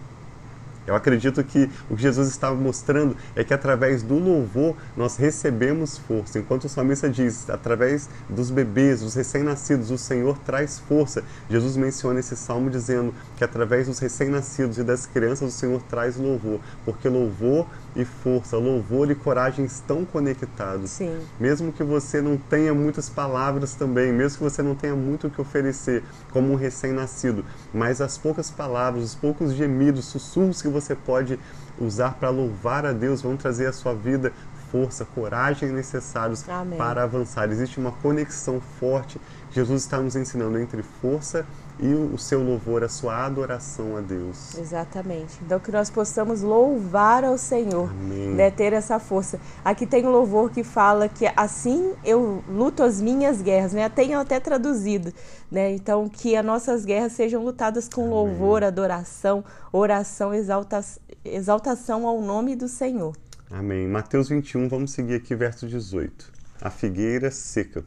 Eu 0.87 0.95
acredito 0.95 1.43
que 1.45 1.71
o 1.89 1.97
que 1.97 2.03
Jesus 2.03 2.29
estava 2.29 2.57
mostrando 2.57 3.17
é 3.37 3.45
que 3.45 3.55
através 3.55 4.03
do 4.03 4.19
louvor 4.19 4.77
nós 4.97 5.17
recebemos 5.17 5.99
força. 5.99 6.39
Enquanto 6.39 6.65
o 6.65 6.69
salmista 6.69 7.09
diz, 7.09 7.49
através 7.49 8.09
dos 8.29 8.51
bebês, 8.51 9.01
dos 9.01 9.15
recém-nascidos, 9.15 9.91
o 9.91 9.99
Senhor 9.99 10.39
traz 10.39 10.81
força. 10.81 11.23
Jesus 11.49 11.77
menciona 11.77 12.21
esse 12.21 12.37
salmo 12.37 12.69
dizendo 12.69 13.15
que 13.37 13.45
através 13.45 13.87
dos 13.87 13.99
recém-nascidos 13.99 14.79
e 14.79 14.83
das 14.83 15.07
crianças 15.07 15.55
o 15.55 15.57
Senhor 15.57 15.81
traz 15.83 16.17
louvor, 16.17 16.61
porque 16.85 17.09
louvor 17.09 17.67
e 17.95 18.05
força, 18.05 18.57
louvor 18.57 19.11
e 19.11 19.15
coragem 19.15 19.65
estão 19.65 20.05
conectados. 20.05 20.91
Sim. 20.91 21.21
Mesmo 21.39 21.73
que 21.73 21.83
você 21.83 22.21
não 22.21 22.37
tenha 22.37 22.73
muitas 22.75 23.09
palavras 23.09 23.75
também, 23.75 24.13
mesmo 24.13 24.39
que 24.39 24.45
você 24.45 24.63
não 24.63 24.75
tenha 24.75 24.97
muito 24.97 25.27
o 25.27 25.31
que 25.31 25.41
oferecer 25.41 26.03
como 26.31 26.53
um 26.53 26.57
recém-nascido, 26.57 27.45
mas 27.73 28.01
as 28.01 28.17
poucas 28.17 28.51
palavras, 28.51 29.05
os 29.05 29.15
poucos 29.15 29.53
gemidos, 29.53 30.07
sussurros 30.07 30.63
que 30.63 30.69
você 30.69 30.95
pode 30.95 31.39
usar 31.79 32.15
para 32.15 32.31
louvar 32.31 32.87
a 32.87 32.93
Deus 32.93 33.23
vão 33.23 33.37
trazer 33.37 33.67
à 33.67 33.73
sua 33.73 33.95
vida 33.95 34.33
força, 34.73 35.05
coragem 35.05 35.71
necessários 35.71 36.49
Amém. 36.49 36.79
para 36.79 37.03
avançar. 37.03 37.51
Existe 37.51 37.79
uma 37.79 37.93
conexão 37.93 38.59
forte. 38.81 39.21
Jesus 39.51 39.83
está 39.83 39.99
nos 39.99 40.17
ensinando 40.17 40.59
entre 40.59 40.83
força 40.83 41.45
e 41.62 41.62
o 41.81 42.19
seu 42.19 42.43
louvor, 42.43 42.85
a 42.85 42.89
sua 42.89 43.25
adoração 43.25 43.97
a 43.97 44.01
Deus. 44.01 44.57
Exatamente. 44.57 45.39
Então 45.45 45.59
que 45.59 45.73
nós 45.73 45.91
possamos 45.91 46.43
louvar 46.43 47.25
ao 47.25 47.37
Senhor, 47.37 47.91
Amém. 47.91 48.35
né, 48.35 48.51
ter 48.51 48.73
essa 48.73 48.99
força. 48.99 49.41
Aqui 49.65 49.87
tem 49.87 50.07
um 50.07 50.11
louvor 50.11 50.51
que 50.51 50.63
fala 50.63 51.09
que 51.09 51.27
assim 51.37 51.93
eu 52.05 52.43
luto 52.49 52.83
as 52.83 53.01
minhas 53.01 53.43
guerras, 53.43 53.73
né? 53.73 53.89
Tenho 53.89 54.19
até 54.21 54.39
traduzido, 54.39 55.13
né? 55.51 55.73
Então 55.73 56.09
que 56.09 56.37
as 56.37 56.45
nossas 56.45 56.85
guerras 56.85 57.13
sejam 57.13 57.43
lutadas 57.43 57.89
com 57.89 58.09
louvor, 58.09 58.63
adoração, 58.63 59.45
oração, 59.73 60.33
exalta, 60.33 60.85
exaltação 61.25 62.07
ao 62.07 62.21
nome 62.21 62.55
do 62.55 62.69
Senhor. 62.69 63.17
Amém. 63.51 63.87
Mateus 63.87 64.29
21, 64.29 64.69
vamos 64.69 64.93
seguir 64.93 65.15
aqui, 65.15 65.35
verso 65.35 65.67
18. 65.67 66.33
A 66.61 66.71
figueira 66.71 67.31
seca. 67.31 67.85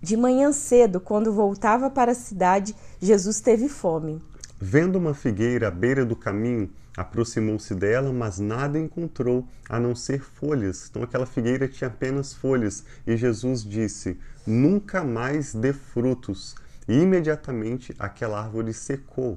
De 0.00 0.16
manhã 0.16 0.52
cedo, 0.52 1.00
quando 1.00 1.32
voltava 1.32 1.90
para 1.90 2.12
a 2.12 2.14
cidade, 2.14 2.74
Jesus 3.00 3.40
teve 3.40 3.68
fome. 3.68 4.22
Vendo 4.60 4.96
uma 4.96 5.12
figueira 5.12 5.68
à 5.68 5.70
beira 5.70 6.04
do 6.04 6.14
caminho, 6.14 6.70
aproximou-se 6.96 7.74
dela, 7.74 8.12
mas 8.12 8.38
nada 8.38 8.78
encontrou 8.78 9.46
a 9.68 9.78
não 9.80 9.96
ser 9.96 10.20
folhas. 10.20 10.88
Então 10.88 11.02
aquela 11.02 11.26
figueira 11.26 11.66
tinha 11.66 11.88
apenas 11.88 12.32
folhas. 12.32 12.84
E 13.06 13.16
Jesus 13.16 13.64
disse: 13.64 14.18
Nunca 14.46 15.02
mais 15.02 15.52
dê 15.52 15.72
frutos. 15.72 16.54
E 16.88 16.94
imediatamente 16.94 17.94
aquela 17.98 18.40
árvore 18.40 18.72
secou. 18.72 19.36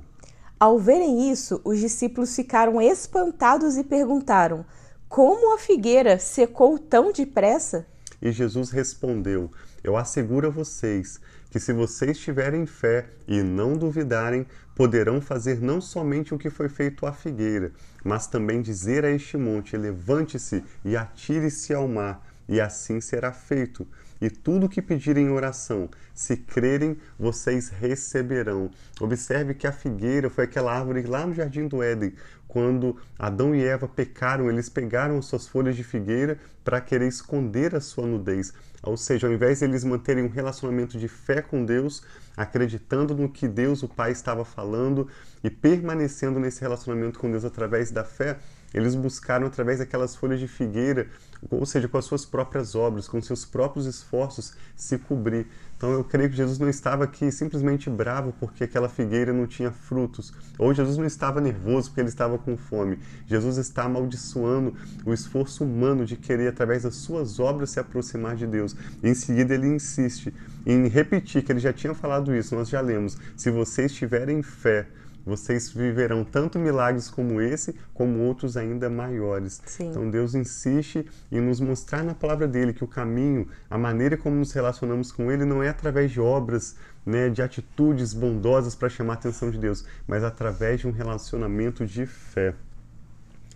Ao 0.60 0.77
verem 0.77 1.32
isso, 1.32 1.60
os 1.63 1.80
discípulos 1.80 2.36
ficaram 2.36 2.80
espantados 2.80 3.77
e 3.77 3.84
perguntaram: 3.84 4.63
Como 5.10 5.56
a 5.56 5.58
figueira 5.58 6.20
secou 6.20 6.77
tão 6.77 7.12
depressa? 7.12 7.86
E 8.22 8.32
Jesus 8.32 8.70
respondeu: 8.70 9.50
Eu 9.84 9.98
asseguro 9.98 10.48
a 10.48 10.50
vocês 10.50 11.20
que, 11.50 11.60
se 11.60 11.74
vocês 11.74 12.18
tiverem 12.20 12.66
fé 12.66 13.08
e 13.28 13.42
não 13.42 13.76
duvidarem, 13.76 14.46
poderão 14.76 15.20
fazer 15.20 15.60
não 15.60 15.82
somente 15.82 16.34
o 16.34 16.38
que 16.38 16.50
foi 16.50 16.70
feito 16.70 17.06
à 17.06 17.12
figueira, 17.12 17.72
mas 18.04 18.28
também 18.28 18.62
dizer 18.62 19.04
a 19.04 19.12
este 19.12 19.38
monte: 19.38 19.76
Levante-se 19.76 20.64
e 20.86 20.96
atire-se 20.96 21.74
ao 21.74 21.88
mar, 21.88 22.26
e 22.48 22.62
assim 22.62 23.02
será 23.02 23.32
feito. 23.32 23.88
E 24.22 24.30
tudo 24.30 24.68
o 24.68 24.70
que 24.70 24.84
pedirem 24.84 25.26
em 25.26 25.32
oração, 25.32 25.90
se 26.14 26.38
crerem, 26.38 26.96
vocês 27.18 27.70
receberão. 27.70 28.70
Observe 29.00 29.56
que 29.56 29.66
a 29.66 29.72
figueira 29.72 30.30
foi 30.30 30.44
aquela 30.44 30.72
árvore 30.72 31.02
lá 31.02 31.26
no 31.26 31.34
jardim 31.34 31.68
do 31.68 31.82
Éden, 31.82 32.14
quando 32.51 32.98
Adão 33.17 33.55
e 33.55 33.63
Eva 33.63 33.88
pecaram, 33.88 34.50
eles 34.50 34.67
pegaram 34.67 35.17
as 35.17 35.25
suas 35.25 35.48
folhas 35.48 35.74
de 35.74 35.86
figueira 35.86 36.38
para 36.65 36.81
querer 36.81 37.08
esconder 37.08 37.74
a 37.74 37.79
sua 37.79 38.05
nudez. 38.05 38.53
Ou 38.84 38.98
seja, 38.98 39.25
ao 39.25 39.31
invés 39.31 39.60
de 39.60 39.65
eles 39.65 39.86
manterem 39.86 40.25
um 40.25 40.29
relacionamento 40.29 41.00
de 41.00 41.08
fé 41.08 41.41
com 41.41 41.63
Deus, 41.63 42.03
acreditando 42.36 43.15
no 43.15 43.29
que 43.29 43.48
Deus, 43.48 43.84
o 43.84 43.88
Pai, 43.88 44.12
estava 44.12 44.43
falando 44.43 45.08
e 45.41 45.50
permanecendo 45.50 46.41
nesse 46.41 46.60
relacionamento 46.60 47.20
com 47.20 47.31
Deus 47.31 47.46
através 47.46 47.89
da 47.89 48.03
fé, 48.03 48.38
eles 48.74 48.96
buscaram 48.96 49.48
através 49.48 49.79
daquelas 49.79 50.13
folhas 50.13 50.39
de 50.39 50.48
figueira, 50.48 51.08
ou 51.50 51.65
seja, 51.65 51.88
com 51.88 51.98
as 51.98 52.05
suas 52.05 52.25
próprias 52.25 52.75
obras, 52.75 53.08
com 53.08 53.22
seus 53.22 53.46
próprios 53.46 53.86
esforços, 53.86 54.53
se 54.75 54.98
cobrir. 54.98 55.48
Então 55.82 55.94
eu 55.94 56.04
creio 56.04 56.30
que 56.30 56.36
Jesus 56.36 56.60
não 56.60 56.70
estava 56.70 57.06
aqui 57.06 57.32
simplesmente 57.32 57.90
bravo 57.90 58.32
porque 58.40 58.66
aquela 58.66 58.88
figueira 58.88 59.34
não 59.34 59.48
tinha 59.48 59.72
frutos, 59.72 60.32
ou 60.60 60.72
Jesus 60.76 60.96
não 60.96 61.08
estava 61.08 61.42
nervoso 61.42 61.90
porque 61.90 62.02
ele 62.02 62.10
estava 62.10 62.38
com 62.38 62.56
fome. 62.56 63.00
Jesus 63.26 63.58
está 63.58 63.86
amaldiçoando 63.86 64.76
o 65.04 65.12
esforço 65.12 65.64
humano 65.64 66.06
de 66.06 66.16
querer, 66.16 66.50
através 66.50 66.84
das 66.84 66.98
suas 66.98 67.40
obras, 67.40 67.72
se 67.72 67.80
aproximar 67.80 68.36
de 68.36 68.46
Deus. 68.46 68.76
E 69.02 69.10
em 69.10 69.16
seguida 69.16 69.56
ele 69.56 69.70
insiste 69.70 70.32
em 70.68 70.88
repetir 70.88 71.42
que 71.42 71.52
ele 71.52 71.60
já 71.60 71.74
tinha 71.74 71.96
falado 71.96 72.36
isso, 72.36 72.54
nós 72.54 72.70
já 72.70 72.80
lemos: 72.80 73.18
se 73.36 73.50
vocês 73.50 73.92
tiverem 73.92 74.44
fé, 74.44 74.86
vocês 75.25 75.72
viverão 75.72 76.24
tanto 76.24 76.58
milagres 76.58 77.10
como 77.10 77.42
esse, 77.42 77.75
como 77.94 78.20
outros 78.20 78.58
ainda 78.58 78.90
maiores. 78.90 79.62
Sim. 79.66 79.90
Então 79.90 80.10
Deus 80.10 80.36
insiste 80.36 81.06
em 81.32 81.40
nos 81.40 81.60
mostrar 81.60 82.04
na 82.04 82.13
palavra 82.13 82.48
dele 82.48 82.74
que 82.74 82.84
o 82.84 82.88
caminho, 82.88 83.48
a 83.70 83.78
maneira 83.78 84.18
como 84.18 84.36
nos 84.36 84.51
relacionamos 84.51 85.12
com 85.12 85.32
ele 85.32 85.46
não 85.46 85.62
é 85.62 85.70
através 85.70 86.12
de 86.12 86.20
obras, 86.20 86.75
né, 87.06 87.30
de 87.30 87.42
atitudes 87.42 88.13
bondosas 88.13 88.75
para 88.75 88.90
chamar 88.90 89.13
a 89.13 89.16
atenção 89.16 89.50
de 89.50 89.58
Deus, 89.58 89.86
mas 90.08 90.24
através 90.24 90.82
de 90.82 90.88
um 90.88 90.92
relacionamento 90.92 91.86
de 91.86 92.06
fé. 92.06 92.54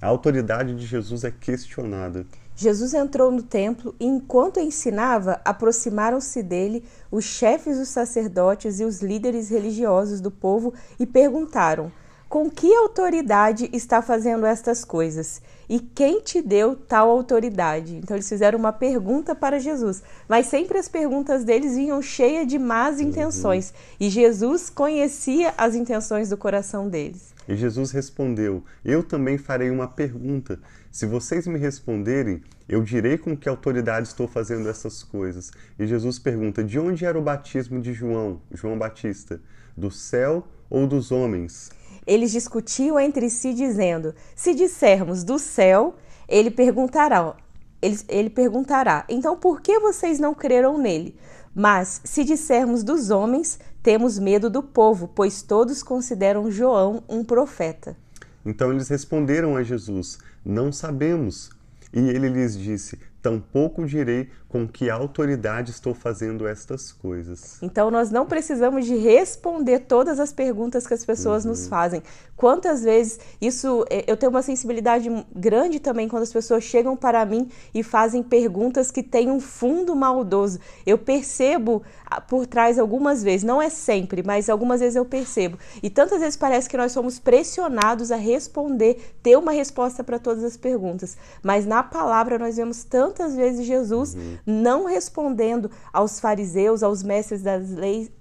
A 0.01 0.07
autoridade 0.07 0.75
de 0.75 0.86
Jesus 0.86 1.24
é 1.24 1.31
questionada. 1.31 2.25
Jesus 2.55 2.93
entrou 2.93 3.29
no 3.29 3.43
templo 3.43 3.93
e, 4.00 4.05
enquanto 4.05 4.62
ensinava, 4.62 5.41
aproximaram-se 5.43 6.41
dele 6.41 6.85
os 7.12 7.25
chefes 7.25 7.77
dos 7.77 7.89
sacerdotes 7.89 8.79
e 8.79 8.85
os 8.85 9.01
líderes 9.01 9.50
religiosos 9.50 10.21
do 10.21 10.31
povo 10.31 10.74
e 10.97 11.05
perguntaram: 11.05 11.91
Com 12.29 12.50
que 12.50 12.74
autoridade 12.74 13.69
está 13.74 14.01
fazendo 14.01 14.45
estas 14.45 14.85
coisas? 14.85 15.41
E 15.67 15.79
quem 15.79 16.21
te 16.21 16.41
deu 16.41 16.75
tal 16.75 17.09
autoridade? 17.09 17.95
Então 17.95 18.15
eles 18.15 18.29
fizeram 18.29 18.57
uma 18.57 18.71
pergunta 18.71 19.35
para 19.35 19.59
Jesus, 19.59 20.01
mas 20.29 20.45
sempre 20.45 20.77
as 20.77 20.88
perguntas 20.88 21.43
deles 21.43 21.75
vinham 21.75 22.01
cheias 22.01 22.47
de 22.47 22.57
más 22.57 23.01
intenções, 23.01 23.74
e 24.00 24.09
Jesus 24.09 24.69
conhecia 24.69 25.53
as 25.57 25.75
intenções 25.75 26.29
do 26.29 26.38
coração 26.38 26.88
deles. 26.88 27.33
E 27.47 27.55
Jesus 27.55 27.91
respondeu: 27.91 28.63
Eu 28.83 29.03
também 29.03 29.38
farei 29.38 29.69
uma 29.69 29.88
pergunta. 29.88 30.59
Se 30.95 31.05
vocês 31.05 31.45
me 31.45 31.59
responderem, 31.59 32.41
eu 32.69 32.81
direi 32.81 33.17
com 33.17 33.35
que 33.35 33.49
autoridade 33.49 34.07
estou 34.07 34.29
fazendo 34.29 34.69
essas 34.69 35.03
coisas. 35.03 35.51
E 35.77 35.85
Jesus 35.85 36.17
pergunta: 36.17 36.63
De 36.63 36.79
onde 36.79 37.03
era 37.03 37.19
o 37.19 37.21
batismo 37.21 37.81
de 37.81 37.91
João, 37.91 38.39
João 38.49 38.77
Batista? 38.77 39.41
Do 39.75 39.91
céu 39.91 40.47
ou 40.69 40.87
dos 40.87 41.11
homens? 41.11 41.69
Eles 42.07 42.31
discutiam 42.31 42.97
entre 42.97 43.29
si, 43.29 43.53
dizendo: 43.53 44.15
Se 44.37 44.55
dissermos 44.55 45.25
do 45.25 45.37
céu, 45.37 45.95
ele 46.29 46.49
perguntará. 46.49 47.35
Ele, 47.81 47.99
ele 48.07 48.29
perguntará: 48.29 49.05
Então 49.09 49.35
por 49.35 49.59
que 49.59 49.77
vocês 49.77 50.17
não 50.17 50.33
creram 50.33 50.77
nele? 50.77 51.19
Mas 51.53 51.99
se 52.05 52.23
dissermos 52.23 52.83
dos 52.83 53.09
homens, 53.09 53.59
temos 53.83 54.17
medo 54.17 54.49
do 54.49 54.63
povo, 54.63 55.09
pois 55.13 55.41
todos 55.41 55.83
consideram 55.83 56.49
João 56.49 57.03
um 57.09 57.21
profeta. 57.21 57.97
Então 58.45 58.71
eles 58.71 58.87
responderam 58.87 59.55
a 59.55 59.63
Jesus: 59.63 60.19
Não 60.45 60.71
sabemos. 60.71 61.49
E 61.91 61.99
ele 62.09 62.29
lhes 62.29 62.57
disse: 62.57 62.99
Tampouco 63.21 63.85
direi 63.85 64.29
com 64.55 64.65
que 64.65 64.89
autoridade 64.89 65.71
estou 65.71 65.93
fazendo 65.93 66.47
estas 66.47 66.89
coisas. 66.89 67.62
Então 67.62 67.91
nós 67.91 68.09
não 68.09 68.25
precisamos 68.25 68.85
de 68.85 68.95
responder 68.95 69.79
todas 69.79 70.17
as 70.17 70.31
perguntas 70.31 70.88
que 70.88 70.93
as 70.93 71.03
pessoas 71.03 71.43
uhum. 71.43 71.50
nos 71.51 71.67
fazem. 71.67 72.01
Quantas 72.38 72.83
vezes 72.83 73.19
isso 73.41 73.85
eu 74.07 74.15
tenho 74.15 74.29
uma 74.29 74.41
sensibilidade 74.41 75.09
grande 75.33 75.79
também 75.79 76.07
quando 76.07 76.24
as 76.24 76.31
pessoas 76.31 76.63
chegam 76.63 76.95
para 76.95 77.25
mim 77.25 77.50
e 77.74 77.83
fazem 77.83 78.24
perguntas 78.24 78.91
que 78.91 79.03
têm 79.03 79.29
um 79.29 79.41
fundo 79.41 79.93
maldoso. 79.93 80.59
Eu 80.85 80.97
percebo 80.97 81.83
por 82.27 82.45
trás 82.45 82.79
algumas 82.79 83.24
vezes, 83.24 83.43
não 83.43 83.62
é 83.62 83.69
sempre, 83.69 84.24
mas 84.24 84.50
algumas 84.50 84.79
vezes 84.79 84.95
eu 84.95 85.05
percebo. 85.05 85.57
E 85.83 85.89
tantas 85.89 86.19
vezes 86.19 86.38
parece 86.38 86.69
que 86.69 86.77
nós 86.77 86.93
somos 86.93 87.19
pressionados 87.19 88.12
a 88.12 88.15
responder, 88.15 89.15
ter 89.21 89.38
uma 89.38 89.51
resposta 89.51 90.03
para 90.03 90.19
todas 90.19 90.43
as 90.43 90.55
perguntas. 90.55 91.17
Mas 91.43 91.65
na 91.65 91.83
palavra 91.83 92.38
nós 92.39 92.55
vemos 92.55 92.83
tantas 92.83 93.35
vezes 93.35 93.65
Jesus 93.65 94.13
uhum. 94.13 94.38
Não 94.45 94.85
respondendo 94.85 95.69
aos 95.91 96.19
fariseus, 96.19 96.83
aos 96.83 97.03
mestres 97.03 97.41
das 97.41 97.69
leis, 97.69 98.11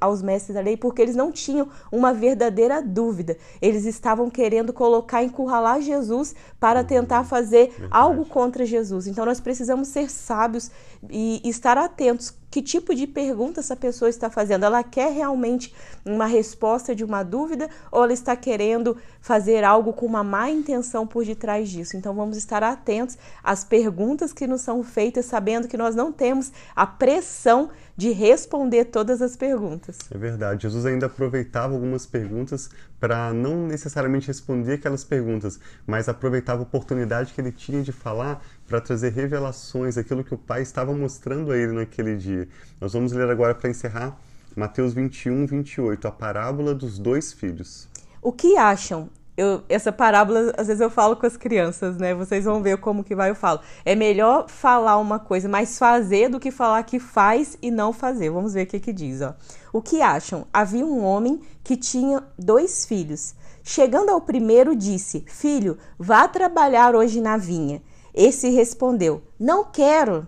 aos 0.00 0.22
mestres 0.22 0.54
da 0.54 0.60
lei 0.60 0.76
porque 0.76 1.00
eles 1.00 1.14
não 1.14 1.30
tinham 1.30 1.68
uma 1.90 2.12
verdadeira 2.12 2.82
dúvida. 2.82 3.36
Eles 3.60 3.84
estavam 3.84 4.28
querendo 4.28 4.72
colocar, 4.72 5.22
encurralar 5.22 5.80
Jesus 5.80 6.34
para 6.58 6.80
uhum. 6.80 6.86
tentar 6.86 7.24
fazer 7.24 7.68
Verdade. 7.68 7.88
algo 7.90 8.24
contra 8.24 8.66
Jesus. 8.66 9.06
Então 9.06 9.24
nós 9.24 9.40
precisamos 9.40 9.88
ser 9.88 10.10
sábios 10.10 10.70
e 11.08 11.40
estar 11.44 11.78
atentos 11.78 12.34
que 12.52 12.60
tipo 12.60 12.94
de 12.94 13.06
pergunta 13.06 13.60
essa 13.60 13.74
pessoa 13.74 14.10
está 14.10 14.28
fazendo. 14.28 14.66
Ela 14.66 14.84
quer 14.84 15.10
realmente 15.10 15.74
uma 16.04 16.26
resposta 16.26 16.94
de 16.94 17.02
uma 17.02 17.22
dúvida 17.22 17.70
ou 17.90 18.04
ela 18.04 18.12
está 18.12 18.36
querendo 18.36 18.94
fazer 19.22 19.64
algo 19.64 19.94
com 19.94 20.04
uma 20.04 20.22
má 20.22 20.50
intenção 20.50 21.06
por 21.06 21.24
detrás 21.24 21.70
disso? 21.70 21.96
Então 21.96 22.14
vamos 22.14 22.36
estar 22.36 22.62
atentos 22.62 23.16
às 23.42 23.64
perguntas 23.64 24.34
que 24.34 24.46
nos 24.46 24.60
são 24.60 24.84
feitas, 24.84 25.24
sabendo 25.24 25.66
que 25.66 25.78
nós 25.78 25.96
não 25.96 26.12
temos 26.12 26.52
a 26.76 26.86
pressão 26.86 27.70
de 27.96 28.10
responder 28.10 28.86
todas 28.86 29.22
as 29.22 29.34
perguntas. 29.34 29.98
É 30.10 30.18
verdade. 30.18 30.62
Jesus 30.62 30.84
ainda 30.84 31.06
aproveitava 31.06 31.72
algumas 31.72 32.04
perguntas 32.04 32.68
para 33.00 33.32
não 33.32 33.66
necessariamente 33.66 34.28
responder 34.28 34.74
aquelas 34.74 35.04
perguntas, 35.04 35.58
mas 35.86 36.08
aproveitava 36.08 36.60
a 36.60 36.62
oportunidade 36.64 37.32
que 37.32 37.40
ele 37.40 37.52
tinha 37.52 37.82
de 37.82 37.92
falar 37.92 38.44
para 38.72 38.80
trazer 38.80 39.12
revelações, 39.12 39.98
aquilo 39.98 40.24
que 40.24 40.32
o 40.32 40.38
Pai 40.38 40.62
estava 40.62 40.94
mostrando 40.94 41.52
a 41.52 41.58
ele 41.58 41.72
naquele 41.72 42.16
dia. 42.16 42.48
Nós 42.80 42.94
vamos 42.94 43.12
ler 43.12 43.28
agora 43.28 43.54
para 43.54 43.68
encerrar 43.68 44.18
Mateus 44.56 44.94
21, 44.94 45.44
28, 45.44 46.08
a 46.08 46.10
parábola 46.10 46.74
dos 46.74 46.98
dois 46.98 47.34
filhos. 47.34 47.86
O 48.22 48.32
que 48.32 48.56
acham? 48.56 49.10
Eu, 49.36 49.62
essa 49.68 49.92
parábola, 49.92 50.54
às 50.56 50.68
vezes 50.68 50.80
eu 50.80 50.88
falo 50.88 51.16
com 51.16 51.26
as 51.26 51.36
crianças, 51.36 51.98
né? 51.98 52.14
Vocês 52.14 52.46
vão 52.46 52.62
ver 52.62 52.78
como 52.78 53.04
que 53.04 53.14
vai 53.14 53.28
eu 53.28 53.34
falo. 53.34 53.60
É 53.84 53.94
melhor 53.94 54.48
falar 54.48 54.96
uma 54.96 55.18
coisa, 55.18 55.50
mas 55.50 55.78
fazer 55.78 56.30
do 56.30 56.40
que 56.40 56.50
falar 56.50 56.82
que 56.84 56.98
faz 56.98 57.58
e 57.60 57.70
não 57.70 57.92
fazer. 57.92 58.30
Vamos 58.30 58.54
ver 58.54 58.62
o 58.62 58.66
que 58.66 58.80
que 58.80 58.92
diz, 58.94 59.20
ó. 59.20 59.34
O 59.70 59.82
que 59.82 60.00
acham? 60.00 60.46
Havia 60.50 60.86
um 60.86 61.04
homem 61.04 61.42
que 61.62 61.76
tinha 61.76 62.22
dois 62.38 62.86
filhos. 62.86 63.34
Chegando 63.62 64.08
ao 64.08 64.22
primeiro, 64.22 64.74
disse: 64.74 65.26
Filho, 65.28 65.76
vá 65.98 66.26
trabalhar 66.26 66.94
hoje 66.94 67.20
na 67.20 67.36
vinha. 67.36 67.82
Esse 68.14 68.50
respondeu: 68.50 69.22
Não 69.38 69.64
quero. 69.64 70.26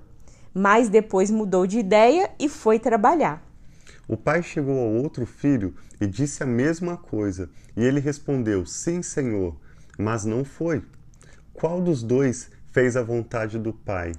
Mas 0.52 0.88
depois 0.88 1.30
mudou 1.30 1.66
de 1.66 1.78
ideia 1.78 2.30
e 2.38 2.48
foi 2.48 2.78
trabalhar. 2.78 3.44
O 4.06 4.16
pai 4.16 4.42
chegou 4.42 4.78
ao 4.78 5.02
outro 5.02 5.26
filho 5.26 5.74
e 6.00 6.06
disse 6.06 6.42
a 6.42 6.46
mesma 6.46 6.96
coisa. 6.96 7.50
E 7.76 7.82
ele 7.82 8.00
respondeu: 8.00 8.64
Sim, 8.64 9.02
senhor, 9.02 9.56
mas 9.98 10.24
não 10.24 10.44
foi. 10.44 10.82
Qual 11.52 11.80
dos 11.80 12.02
dois 12.02 12.50
fez 12.70 12.96
a 12.96 13.02
vontade 13.02 13.58
do 13.58 13.72
pai? 13.72 14.12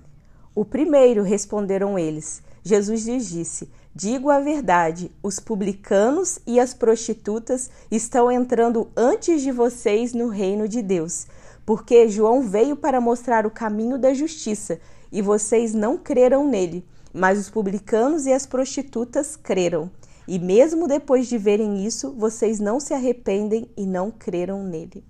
O 0.53 0.63
primeiro, 0.63 1.21
responderam 1.23 1.99
eles. 1.99 2.41
Jesus 2.63 3.05
lhes 3.05 3.29
disse: 3.29 3.69
Digo 3.93 4.29
a 4.29 4.39
verdade, 4.39 5.11
os 5.21 5.39
publicanos 5.39 6.39
e 6.45 6.59
as 6.59 6.73
prostitutas 6.73 7.69
estão 7.91 8.31
entrando 8.31 8.89
antes 8.95 9.41
de 9.41 9.51
vocês 9.51 10.13
no 10.13 10.27
reino 10.29 10.67
de 10.67 10.81
Deus, 10.81 11.27
porque 11.65 12.07
João 12.07 12.41
veio 12.41 12.75
para 12.75 13.01
mostrar 13.01 13.45
o 13.45 13.51
caminho 13.51 13.97
da 13.97 14.13
justiça 14.13 14.79
e 15.11 15.21
vocês 15.21 15.73
não 15.73 15.97
creram 15.97 16.47
nele. 16.47 16.85
Mas 17.13 17.39
os 17.39 17.49
publicanos 17.49 18.25
e 18.25 18.33
as 18.33 18.45
prostitutas 18.45 19.35
creram. 19.35 19.89
E 20.27 20.37
mesmo 20.37 20.87
depois 20.87 21.27
de 21.27 21.37
verem 21.37 21.85
isso, 21.85 22.13
vocês 22.13 22.59
não 22.59 22.79
se 22.79 22.93
arrependem 22.93 23.69
e 23.77 23.85
não 23.85 24.11
creram 24.11 24.63
nele. 24.63 25.03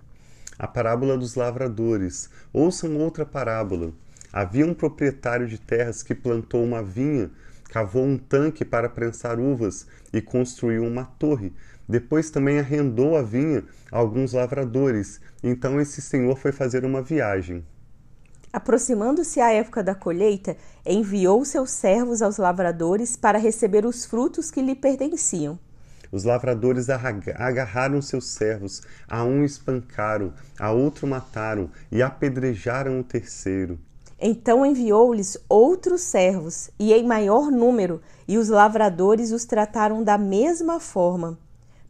A 0.58 0.68
parábola 0.68 1.18
dos 1.18 1.36
lavradores. 1.36 2.30
Ouçam 2.54 2.98
outra 2.98 3.26
parábola. 3.26 3.92
Havia 4.32 4.66
um 4.66 4.74
proprietário 4.74 5.48
de 5.48 5.58
terras 5.58 6.04
que 6.04 6.14
plantou 6.14 6.64
uma 6.64 6.84
vinha, 6.84 7.32
cavou 7.70 8.04
um 8.04 8.18
tanque 8.18 8.64
para 8.64 8.90
prensar 8.90 9.40
uvas 9.40 9.88
e 10.14 10.22
construiu 10.22 10.84
uma 10.84 11.06
torre. 11.06 11.54
Depois 11.88 12.30
também 12.30 12.60
arrendou 12.60 13.16
a 13.16 13.22
vinha 13.22 13.64
a 13.92 13.98
alguns 13.98 14.34
lavradores. 14.34 15.22
Então 15.44 15.80
esse 15.80 16.02
senhor 16.02 16.38
foi 16.38 16.52
fazer 16.52 16.84
uma 16.84 17.02
viagem. 17.02 17.64
Aproximando-se 18.52 19.42
a 19.42 19.52
época 19.52 19.84
da 19.84 19.94
colheita, 19.94 20.56
enviou 20.86 21.44
seus 21.44 21.72
servos 21.72 22.22
aos 22.22 22.38
lavradores 22.38 23.18
para 23.18 23.38
receber 23.38 23.86
os 23.86 24.06
frutos 24.06 24.50
que 24.50 24.62
lhe 24.62 24.74
pertenciam. 24.74 25.60
Os 26.12 26.24
lavradores 26.24 26.88
agarraram 26.90 28.02
seus 28.02 28.30
servos, 28.30 28.82
a 29.10 29.24
um 29.26 29.44
espancaram, 29.44 30.34
a 30.58 30.72
outro 30.72 31.06
mataram 31.06 31.70
e 31.92 32.02
apedrejaram 32.02 33.00
o 33.02 33.04
terceiro. 33.04 33.78
Então 34.18 34.66
enviou-lhes 34.66 35.38
outros 35.50 36.02
servos, 36.02 36.70
e 36.80 36.94
em 36.94 37.06
maior 37.06 37.52
número, 37.52 38.02
e 38.26 38.38
os 38.38 38.48
lavradores 38.48 39.34
os 39.34 39.44
trataram 39.44 40.02
da 40.02 40.18
mesma 40.18 40.80
forma. 40.80 41.38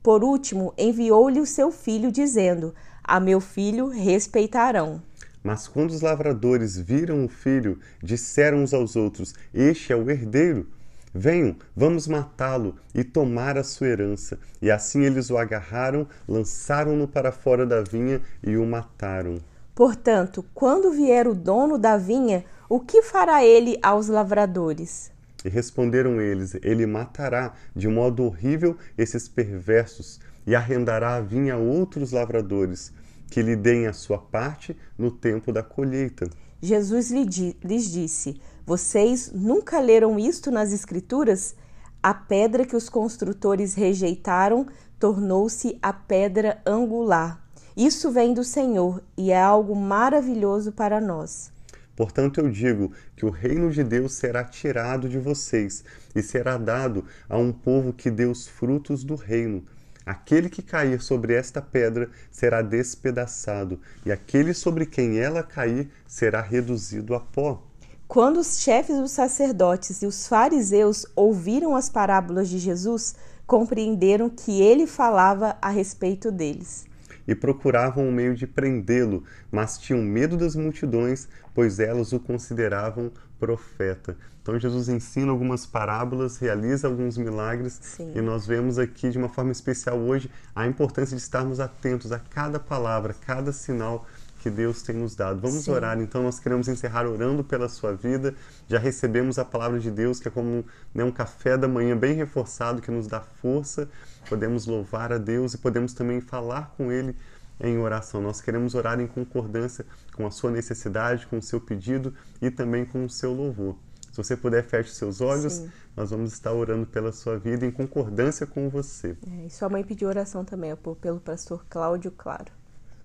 Por 0.05 0.23
último, 0.23 0.71
enviou-lhe 0.77 1.39
o 1.39 1.47
seu 1.47 1.71
filho, 1.71 2.11
dizendo: 2.11 2.75
A 3.03 3.19
meu 3.19 3.41
filho 3.41 3.87
respeitarão. 3.87 5.01
Mas 5.43 5.67
quando 5.67 5.89
os 5.89 6.01
lavradores 6.01 6.77
viram 6.77 7.25
o 7.25 7.27
filho, 7.27 7.79
disseram 8.03 8.59
uns 8.59 8.71
aos 8.71 8.95
outros: 8.95 9.33
Este 9.51 9.93
é 9.93 9.95
o 9.95 10.07
herdeiro. 10.07 10.67
Venham, 11.11 11.55
vamos 11.75 12.07
matá-lo 12.07 12.75
e 12.93 13.03
tomar 13.03 13.57
a 13.57 13.63
sua 13.63 13.87
herança. 13.87 14.37
E 14.61 14.69
assim 14.69 15.01
eles 15.01 15.31
o 15.31 15.39
agarraram, 15.39 16.07
lançaram-no 16.27 17.07
para 17.07 17.31
fora 17.31 17.65
da 17.65 17.81
vinha 17.81 18.21
e 18.43 18.55
o 18.55 18.63
mataram. 18.63 19.39
Portanto, 19.73 20.45
quando 20.53 20.91
vier 20.91 21.27
o 21.27 21.33
dono 21.33 21.79
da 21.79 21.97
vinha, 21.97 22.45
o 22.69 22.79
que 22.79 23.01
fará 23.01 23.43
ele 23.43 23.79
aos 23.81 24.07
lavradores? 24.07 25.14
E 25.45 25.49
responderam 25.49 26.19
eles: 26.19 26.55
Ele 26.63 26.87
matará 26.87 27.53
de 27.75 27.87
modo 27.87 28.23
horrível 28.23 28.75
esses 28.97 29.29
perversos 29.29 30.19
e 30.47 30.55
arrendará 30.55 31.17
a 31.17 31.21
vinha 31.21 31.53
a 31.53 31.57
outros 31.57 32.11
lavradores 32.11 32.91
que 33.29 33.43
lhe 33.43 33.55
deem 33.55 33.85
a 33.85 33.93
sua 33.93 34.17
parte 34.17 34.75
no 34.97 35.11
tempo 35.11 35.51
da 35.51 35.61
colheita. 35.61 36.27
Jesus 36.59 37.11
lhes 37.11 37.91
disse: 37.91 38.41
Vocês 38.65 39.31
nunca 39.31 39.79
leram 39.79 40.17
isto 40.17 40.49
nas 40.49 40.73
Escrituras? 40.73 41.55
A 42.01 42.13
pedra 42.13 42.65
que 42.65 42.75
os 42.75 42.89
construtores 42.89 43.75
rejeitaram 43.75 44.65
tornou-se 44.99 45.77
a 45.79 45.93
pedra 45.93 46.59
angular. 46.65 47.39
Isso 47.77 48.09
vem 48.09 48.33
do 48.33 48.43
Senhor 48.43 49.03
e 49.15 49.31
é 49.31 49.39
algo 49.39 49.75
maravilhoso 49.75 50.71
para 50.71 50.99
nós. 50.99 51.51
Portanto, 51.95 52.39
eu 52.39 52.49
digo 52.49 52.91
que 53.15 53.25
o 53.25 53.29
reino 53.29 53.71
de 53.71 53.83
Deus 53.83 54.13
será 54.13 54.43
tirado 54.43 55.07
de 55.07 55.17
vocês 55.17 55.83
e 56.13 56.21
será 56.21 56.57
dado 56.57 57.05
a 57.29 57.37
um 57.37 57.51
povo 57.51 57.93
que 57.93 58.11
dê 58.11 58.25
os 58.25 58.47
frutos 58.47 59.03
do 59.03 59.15
reino. 59.15 59.63
Aquele 60.05 60.49
que 60.49 60.61
cair 60.61 61.01
sobre 61.01 61.33
esta 61.33 61.61
pedra 61.61 62.09
será 62.29 62.61
despedaçado, 62.61 63.79
e 64.05 64.11
aquele 64.11 64.53
sobre 64.53 64.85
quem 64.85 65.17
ela 65.17 65.41
cair 65.41 65.89
será 66.05 66.41
reduzido 66.41 67.15
a 67.15 67.19
pó. 67.19 67.63
Quando 68.07 68.39
os 68.39 68.59
chefes 68.59 68.97
dos 68.97 69.11
sacerdotes 69.11 70.03
e 70.03 70.05
os 70.05 70.27
fariseus 70.27 71.07
ouviram 71.15 71.75
as 71.75 71.89
parábolas 71.89 72.49
de 72.49 72.59
Jesus, 72.59 73.15
compreenderam 73.47 74.29
que 74.29 74.61
ele 74.61 74.85
falava 74.85 75.57
a 75.59 75.69
respeito 75.69 76.31
deles. 76.31 76.85
E 77.27 77.33
procuravam 77.33 78.07
um 78.07 78.11
meio 78.11 78.35
de 78.35 78.45
prendê-lo, 78.45 79.23
mas 79.51 79.77
tinham 79.77 80.01
medo 80.01 80.37
das 80.37 80.55
multidões, 80.55 81.27
pois 81.53 81.79
elas 81.79 82.13
o 82.13 82.19
consideravam 82.19 83.11
profeta. 83.39 84.15
Então 84.41 84.59
Jesus 84.59 84.89
ensina 84.89 85.31
algumas 85.31 85.65
parábolas, 85.65 86.37
realiza 86.37 86.87
alguns 86.87 87.17
milagres 87.17 87.79
Sim. 87.81 88.11
e 88.13 88.21
nós 88.21 88.45
vemos 88.45 88.77
aqui 88.77 89.09
de 89.09 89.17
uma 89.17 89.27
forma 89.27 89.51
especial 89.51 89.97
hoje 89.97 90.29
a 90.55 90.67
importância 90.67 91.15
de 91.17 91.21
estarmos 91.21 91.59
atentos 91.59 92.11
a 92.11 92.19
cada 92.19 92.59
palavra, 92.59 93.15
cada 93.25 93.51
sinal 93.51 94.05
que 94.45 94.49
Deus 94.51 94.83
tem 94.83 94.95
nos 94.95 95.15
dado. 95.15 95.41
Vamos 95.41 95.63
Sim. 95.63 95.71
orar, 95.71 95.99
então 95.99 96.21
nós 96.21 96.37
queremos 96.37 96.67
encerrar 96.67 97.07
orando 97.07 97.43
pela 97.43 97.67
sua 97.67 97.95
vida. 97.95 98.35
Já 98.67 98.77
recebemos 98.77 99.39
a 99.39 99.43
palavra 99.43 99.79
de 99.79 99.89
Deus, 99.89 100.19
que 100.19 100.27
é 100.27 100.31
como 100.31 100.63
né, 100.93 101.03
um 101.03 101.11
café 101.11 101.57
da 101.57 101.67
manhã 101.67 101.97
bem 101.97 102.13
reforçado, 102.13 102.79
que 102.79 102.91
nos 102.91 103.07
dá 103.07 103.21
força. 103.21 103.89
Podemos 104.27 104.65
louvar 104.65 105.11
a 105.13 105.17
Deus 105.17 105.53
e 105.53 105.57
podemos 105.57 105.93
também 105.93 106.21
falar 106.21 106.73
com 106.77 106.91
Ele 106.91 107.15
em 107.59 107.77
oração. 107.77 108.21
Nós 108.21 108.41
queremos 108.41 108.75
orar 108.75 108.99
em 108.99 109.07
concordância 109.07 109.85
com 110.13 110.25
a 110.25 110.31
sua 110.31 110.51
necessidade, 110.51 111.27
com 111.27 111.37
o 111.37 111.41
seu 111.41 111.59
pedido 111.59 112.13
e 112.41 112.49
também 112.51 112.85
com 112.85 113.05
o 113.05 113.09
seu 113.09 113.33
louvor. 113.33 113.75
Se 114.11 114.17
você 114.17 114.37
puder, 114.37 114.63
feche 114.63 114.91
seus 114.91 115.19
olhos. 115.19 115.53
Sim. 115.53 115.71
Nós 115.95 116.11
vamos 116.11 116.31
estar 116.33 116.53
orando 116.53 116.85
pela 116.85 117.11
sua 117.11 117.37
vida 117.37 117.65
em 117.65 117.71
concordância 117.71 118.45
com 118.45 118.69
você. 118.69 119.17
É, 119.29 119.45
e 119.45 119.49
sua 119.49 119.69
mãe 119.69 119.83
pediu 119.83 120.07
oração 120.07 120.45
também, 120.45 120.75
pelo 121.01 121.19
pastor 121.19 121.65
Cláudio 121.69 122.11
Claro. 122.11 122.51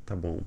Tá 0.07 0.15
bom. 0.15 0.41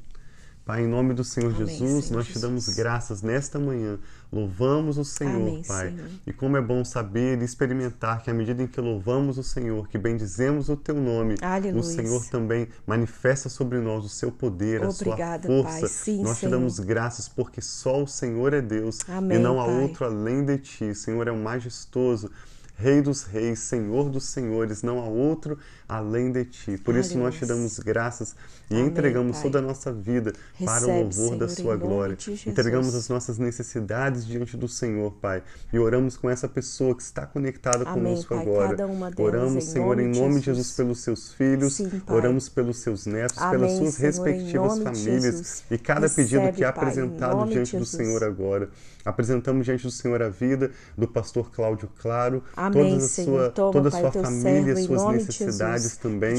Pai, 0.66 0.84
em 0.84 0.88
nome 0.88 1.14
do 1.14 1.26
Senhor 1.26 1.54
Amém, 1.54 1.68
Jesus, 1.68 2.06
Senhor 2.06 2.18
nós 2.20 2.28
te 2.28 2.40
damos 2.40 2.70
graças 2.70 3.22
nesta 3.22 3.60
manhã. 3.60 4.00
Louvamos 4.32 4.98
o 4.98 5.04
Senhor, 5.04 5.36
Amém, 5.36 5.62
Pai. 5.68 5.90
Senhor. 5.90 6.10
E 6.26 6.32
como 6.32 6.56
é 6.56 6.62
bom 6.62 6.86
saber 6.86 7.42
e 7.42 7.44
experimentar 7.44 8.24
que 8.24 8.32
à 8.32 8.34
medida 8.34 8.64
em 8.64 8.68
que 8.68 8.80
louvamos 8.80 9.38
o 9.38 9.44
Senhor, 9.44 9.90
que 9.90 9.98
bendizemos 9.98 10.70
o 10.70 10.78
teu 10.78 10.96
nome, 10.96 11.36
Aleluia. 11.42 11.82
o 11.82 11.84
Senhor 11.84 12.26
também 12.28 12.70
manifesta 12.88 13.50
sobre 13.50 13.80
nós 13.80 14.06
o 14.06 14.10
seu 14.10 14.32
poder, 14.32 14.82
Obrigada, 14.86 15.50
a 15.50 15.52
sua 15.52 15.70
força. 15.70 15.88
Sim, 15.90 16.24
nós 16.24 16.38
Senhor. 16.38 16.52
te 16.52 16.58
damos 16.58 16.80
graças 16.80 17.28
porque 17.28 17.62
só 17.62 18.02
o 18.02 18.08
Senhor 18.08 18.54
é 18.54 18.62
Deus 18.62 19.00
Amém, 19.10 19.38
e 19.38 19.42
não 19.42 19.60
há 19.60 19.66
Pai. 19.66 19.82
outro 19.82 20.06
além 20.06 20.46
de 20.46 20.58
ti. 20.60 20.86
O 20.86 20.96
Senhor 20.96 21.28
é 21.28 21.32
o 21.32 21.38
majestoso 21.38 22.32
Rei 22.76 23.02
dos 23.02 23.24
reis, 23.24 23.60
Senhor 23.60 24.10
dos 24.10 24.26
senhores, 24.26 24.82
não 24.82 25.00
há 25.00 25.06
outro 25.06 25.58
além 25.88 26.32
de 26.32 26.46
ti. 26.46 26.78
Por 26.78 26.96
isso 26.96 27.18
nós 27.18 27.36
te 27.36 27.46
damos 27.46 27.78
graças 27.80 28.36
e 28.70 28.74
Amém, 28.74 28.88
entregamos 28.88 29.38
Pai. 29.38 29.44
toda 29.44 29.60
a 29.60 29.62
nossa 29.62 29.94
vida 29.94 30.34
Recebe, 30.54 30.66
para 30.66 30.88
o 30.88 30.96
louvor 31.02 31.14
Senhor, 31.14 31.38
da 31.38 31.50
sua 31.50 31.76
glória. 31.76 32.18
Entregamos 32.48 32.96
as 32.96 33.10
nossas 33.10 33.38
necessidades 33.38 34.26
diante 34.26 34.58
do 34.58 34.68
Senhor, 34.68 35.12
Pai, 35.22 35.44
e 35.72 35.78
oramos 35.78 36.18
com 36.18 36.30
essa 36.30 36.48
pessoa 36.48 36.96
que 36.96 37.04
está 37.04 37.26
conectada 37.26 37.88
Amém, 37.88 38.04
conosco 38.04 38.34
Pai, 38.34 38.44
agora. 38.44 38.76
Delas, 38.76 39.14
oramos, 39.18 39.64
em 39.64 39.68
Senhor, 39.68 40.00
em 40.00 40.08
nome 40.08 40.40
de 40.40 40.46
Jesus. 40.46 40.54
Jesus 40.54 40.76
pelos 40.76 41.00
seus 41.00 41.34
filhos, 41.34 41.76
Sim, 41.76 42.02
oramos 42.08 42.50
pelos 42.50 42.78
seus 42.78 43.06
netos, 43.06 43.38
Amém, 43.38 43.60
pelas 43.60 43.78
suas 43.78 43.94
Senhor, 43.96 44.08
respectivas 44.08 44.80
famílias 44.80 45.64
e 45.70 45.78
cada 45.78 46.08
Recebe, 46.08 46.30
pedido 46.30 46.54
que 46.54 46.64
é 46.64 46.72
Pai, 46.72 46.84
apresentado 46.84 47.50
diante 47.50 47.78
do 47.78 47.86
Senhor 47.86 48.24
agora. 48.24 48.70
Apresentamos 49.06 49.66
diante 49.66 49.84
do 49.84 49.92
Senhor 49.92 50.22
a 50.24 50.30
vida 50.30 50.72
do 50.98 51.08
pastor 51.08 51.52
Cláudio 51.52 51.90
Claro, 52.00 52.42
Amém, 52.56 52.63
toda 52.72 52.96
a 52.96 53.00
Senhor. 53.00 53.40
sua, 53.40 53.50
Toma, 53.50 53.72
toda 53.74 53.88
a 53.88 53.92
pai, 53.92 54.02
sua 54.02 54.12
teu 54.12 54.22
família, 54.24 54.76
servo, 54.76 54.82
suas 55.00 55.14
necessidades 55.16 55.98
também. 55.98 56.36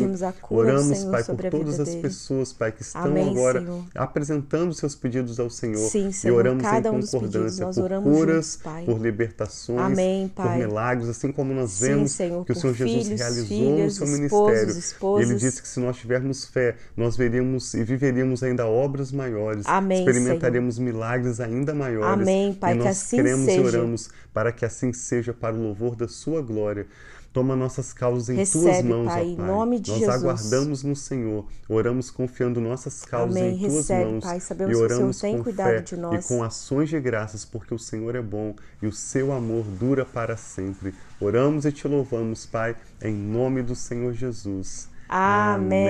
Oramos, 0.50 0.98
Senhor, 0.98 1.10
Pai, 1.12 1.24
por 1.24 1.36
todas 1.50 1.80
as 1.80 1.88
dele. 1.88 2.02
pessoas, 2.02 2.52
Pai, 2.52 2.72
que 2.72 2.82
estão 2.82 3.02
Amém, 3.04 3.30
agora 3.30 3.60
Senhor. 3.60 3.84
apresentando 3.94 4.72
seus 4.74 4.94
pedidos 4.94 5.40
ao 5.40 5.50
Senhor. 5.50 5.88
Sim, 5.88 6.08
e 6.08 6.12
Senhor, 6.12 6.36
oramos 6.36 6.62
cada 6.62 6.88
em 6.88 6.92
um 6.92 7.00
concordância 7.00 7.66
pedidos, 7.66 7.88
por 7.88 8.02
curas, 8.02 8.34
juntos, 8.34 8.56
Pai. 8.62 8.84
por 8.84 9.00
libertações, 9.00 9.80
Amém, 9.80 10.28
por 10.28 10.44
Pai. 10.44 10.58
milagres, 10.58 11.08
assim 11.08 11.32
como 11.32 11.52
nós 11.54 11.70
Sim, 11.72 11.86
vemos 11.86 12.12
Senhor, 12.12 12.44
que 12.44 12.52
o 12.52 12.54
Senhor 12.54 12.74
Jesus 12.74 13.04
filhos, 13.06 13.20
realizou 13.20 13.46
filhas, 13.46 13.92
o 13.92 13.96
seu 13.96 14.06
esposos, 14.06 14.18
ministério. 14.20 14.78
esposas. 14.78 15.30
Ele 15.30 15.38
disse 15.38 15.62
que 15.62 15.68
se 15.68 15.80
nós 15.80 15.96
tivermos 15.96 16.44
fé, 16.46 16.76
nós 16.96 17.16
veríamos 17.16 17.74
e 17.74 17.84
viveríamos 17.84 18.42
ainda 18.42 18.66
obras 18.66 19.12
maiores. 19.12 19.64
Amém, 19.66 19.98
Experimentaremos 19.98 20.78
milagres 20.78 21.40
ainda 21.40 21.74
maiores. 21.74 22.22
Amém, 22.22 22.54
Pai, 22.54 22.74
e 22.74 22.78
que 22.78 22.84
nós 22.84 22.96
assim 22.96 23.16
cremos 23.18 23.44
seja. 23.46 23.60
e 23.60 23.66
oramos 23.66 24.10
para 24.32 24.52
que 24.52 24.64
assim 24.64 24.92
seja 24.92 25.32
para 25.32 25.54
o 25.54 25.62
louvor 25.62 25.94
da 25.96 26.08
sua 26.14 26.40
glória. 26.40 26.86
Toma 27.32 27.56
nossas 27.56 27.92
causas 27.92 28.28
em 28.28 28.36
Recebe, 28.36 28.64
tuas 28.64 28.82
mãos, 28.82 29.06
Pai, 29.06 29.22
ó 29.22 29.24
em 29.24 29.36
Pai. 29.36 29.46
nome 29.46 29.80
de 29.80 29.90
Nós 29.90 29.98
Jesus. 30.00 30.14
aguardamos 30.22 30.84
no 30.84 30.94
Senhor, 30.94 31.44
oramos 31.68 32.08
confiando 32.08 32.60
nossas 32.60 33.04
causas 33.04 33.36
Amém. 33.36 33.56
em 33.56 33.58
tuas 33.58 33.72
Recebe, 33.74 34.04
mãos 34.04 34.24
Pai. 34.24 34.38
Sabemos 34.38 34.72
e 34.72 34.76
que 34.78 34.84
o 34.84 34.88
Senhor 34.88 34.98
oramos 35.00 35.18
tem 35.20 35.36
com 35.38 35.42
cuidado 35.42 35.68
fé 35.68 35.80
de 35.80 35.94
e 35.94 35.98
nós. 35.98 36.26
com 36.28 36.44
ações 36.44 36.88
de 36.88 37.00
graças, 37.00 37.44
porque 37.44 37.74
o 37.74 37.78
Senhor 37.78 38.14
é 38.14 38.22
bom 38.22 38.54
e 38.80 38.86
o 38.86 38.92
seu 38.92 39.32
amor 39.32 39.64
dura 39.64 40.04
para 40.04 40.36
sempre. 40.36 40.94
Oramos 41.20 41.64
e 41.64 41.72
te 41.72 41.88
louvamos, 41.88 42.46
Pai, 42.46 42.76
em 43.02 43.12
nome 43.12 43.62
do 43.64 43.74
Senhor 43.74 44.12
Jesus. 44.12 44.88
Amém. 45.08 45.84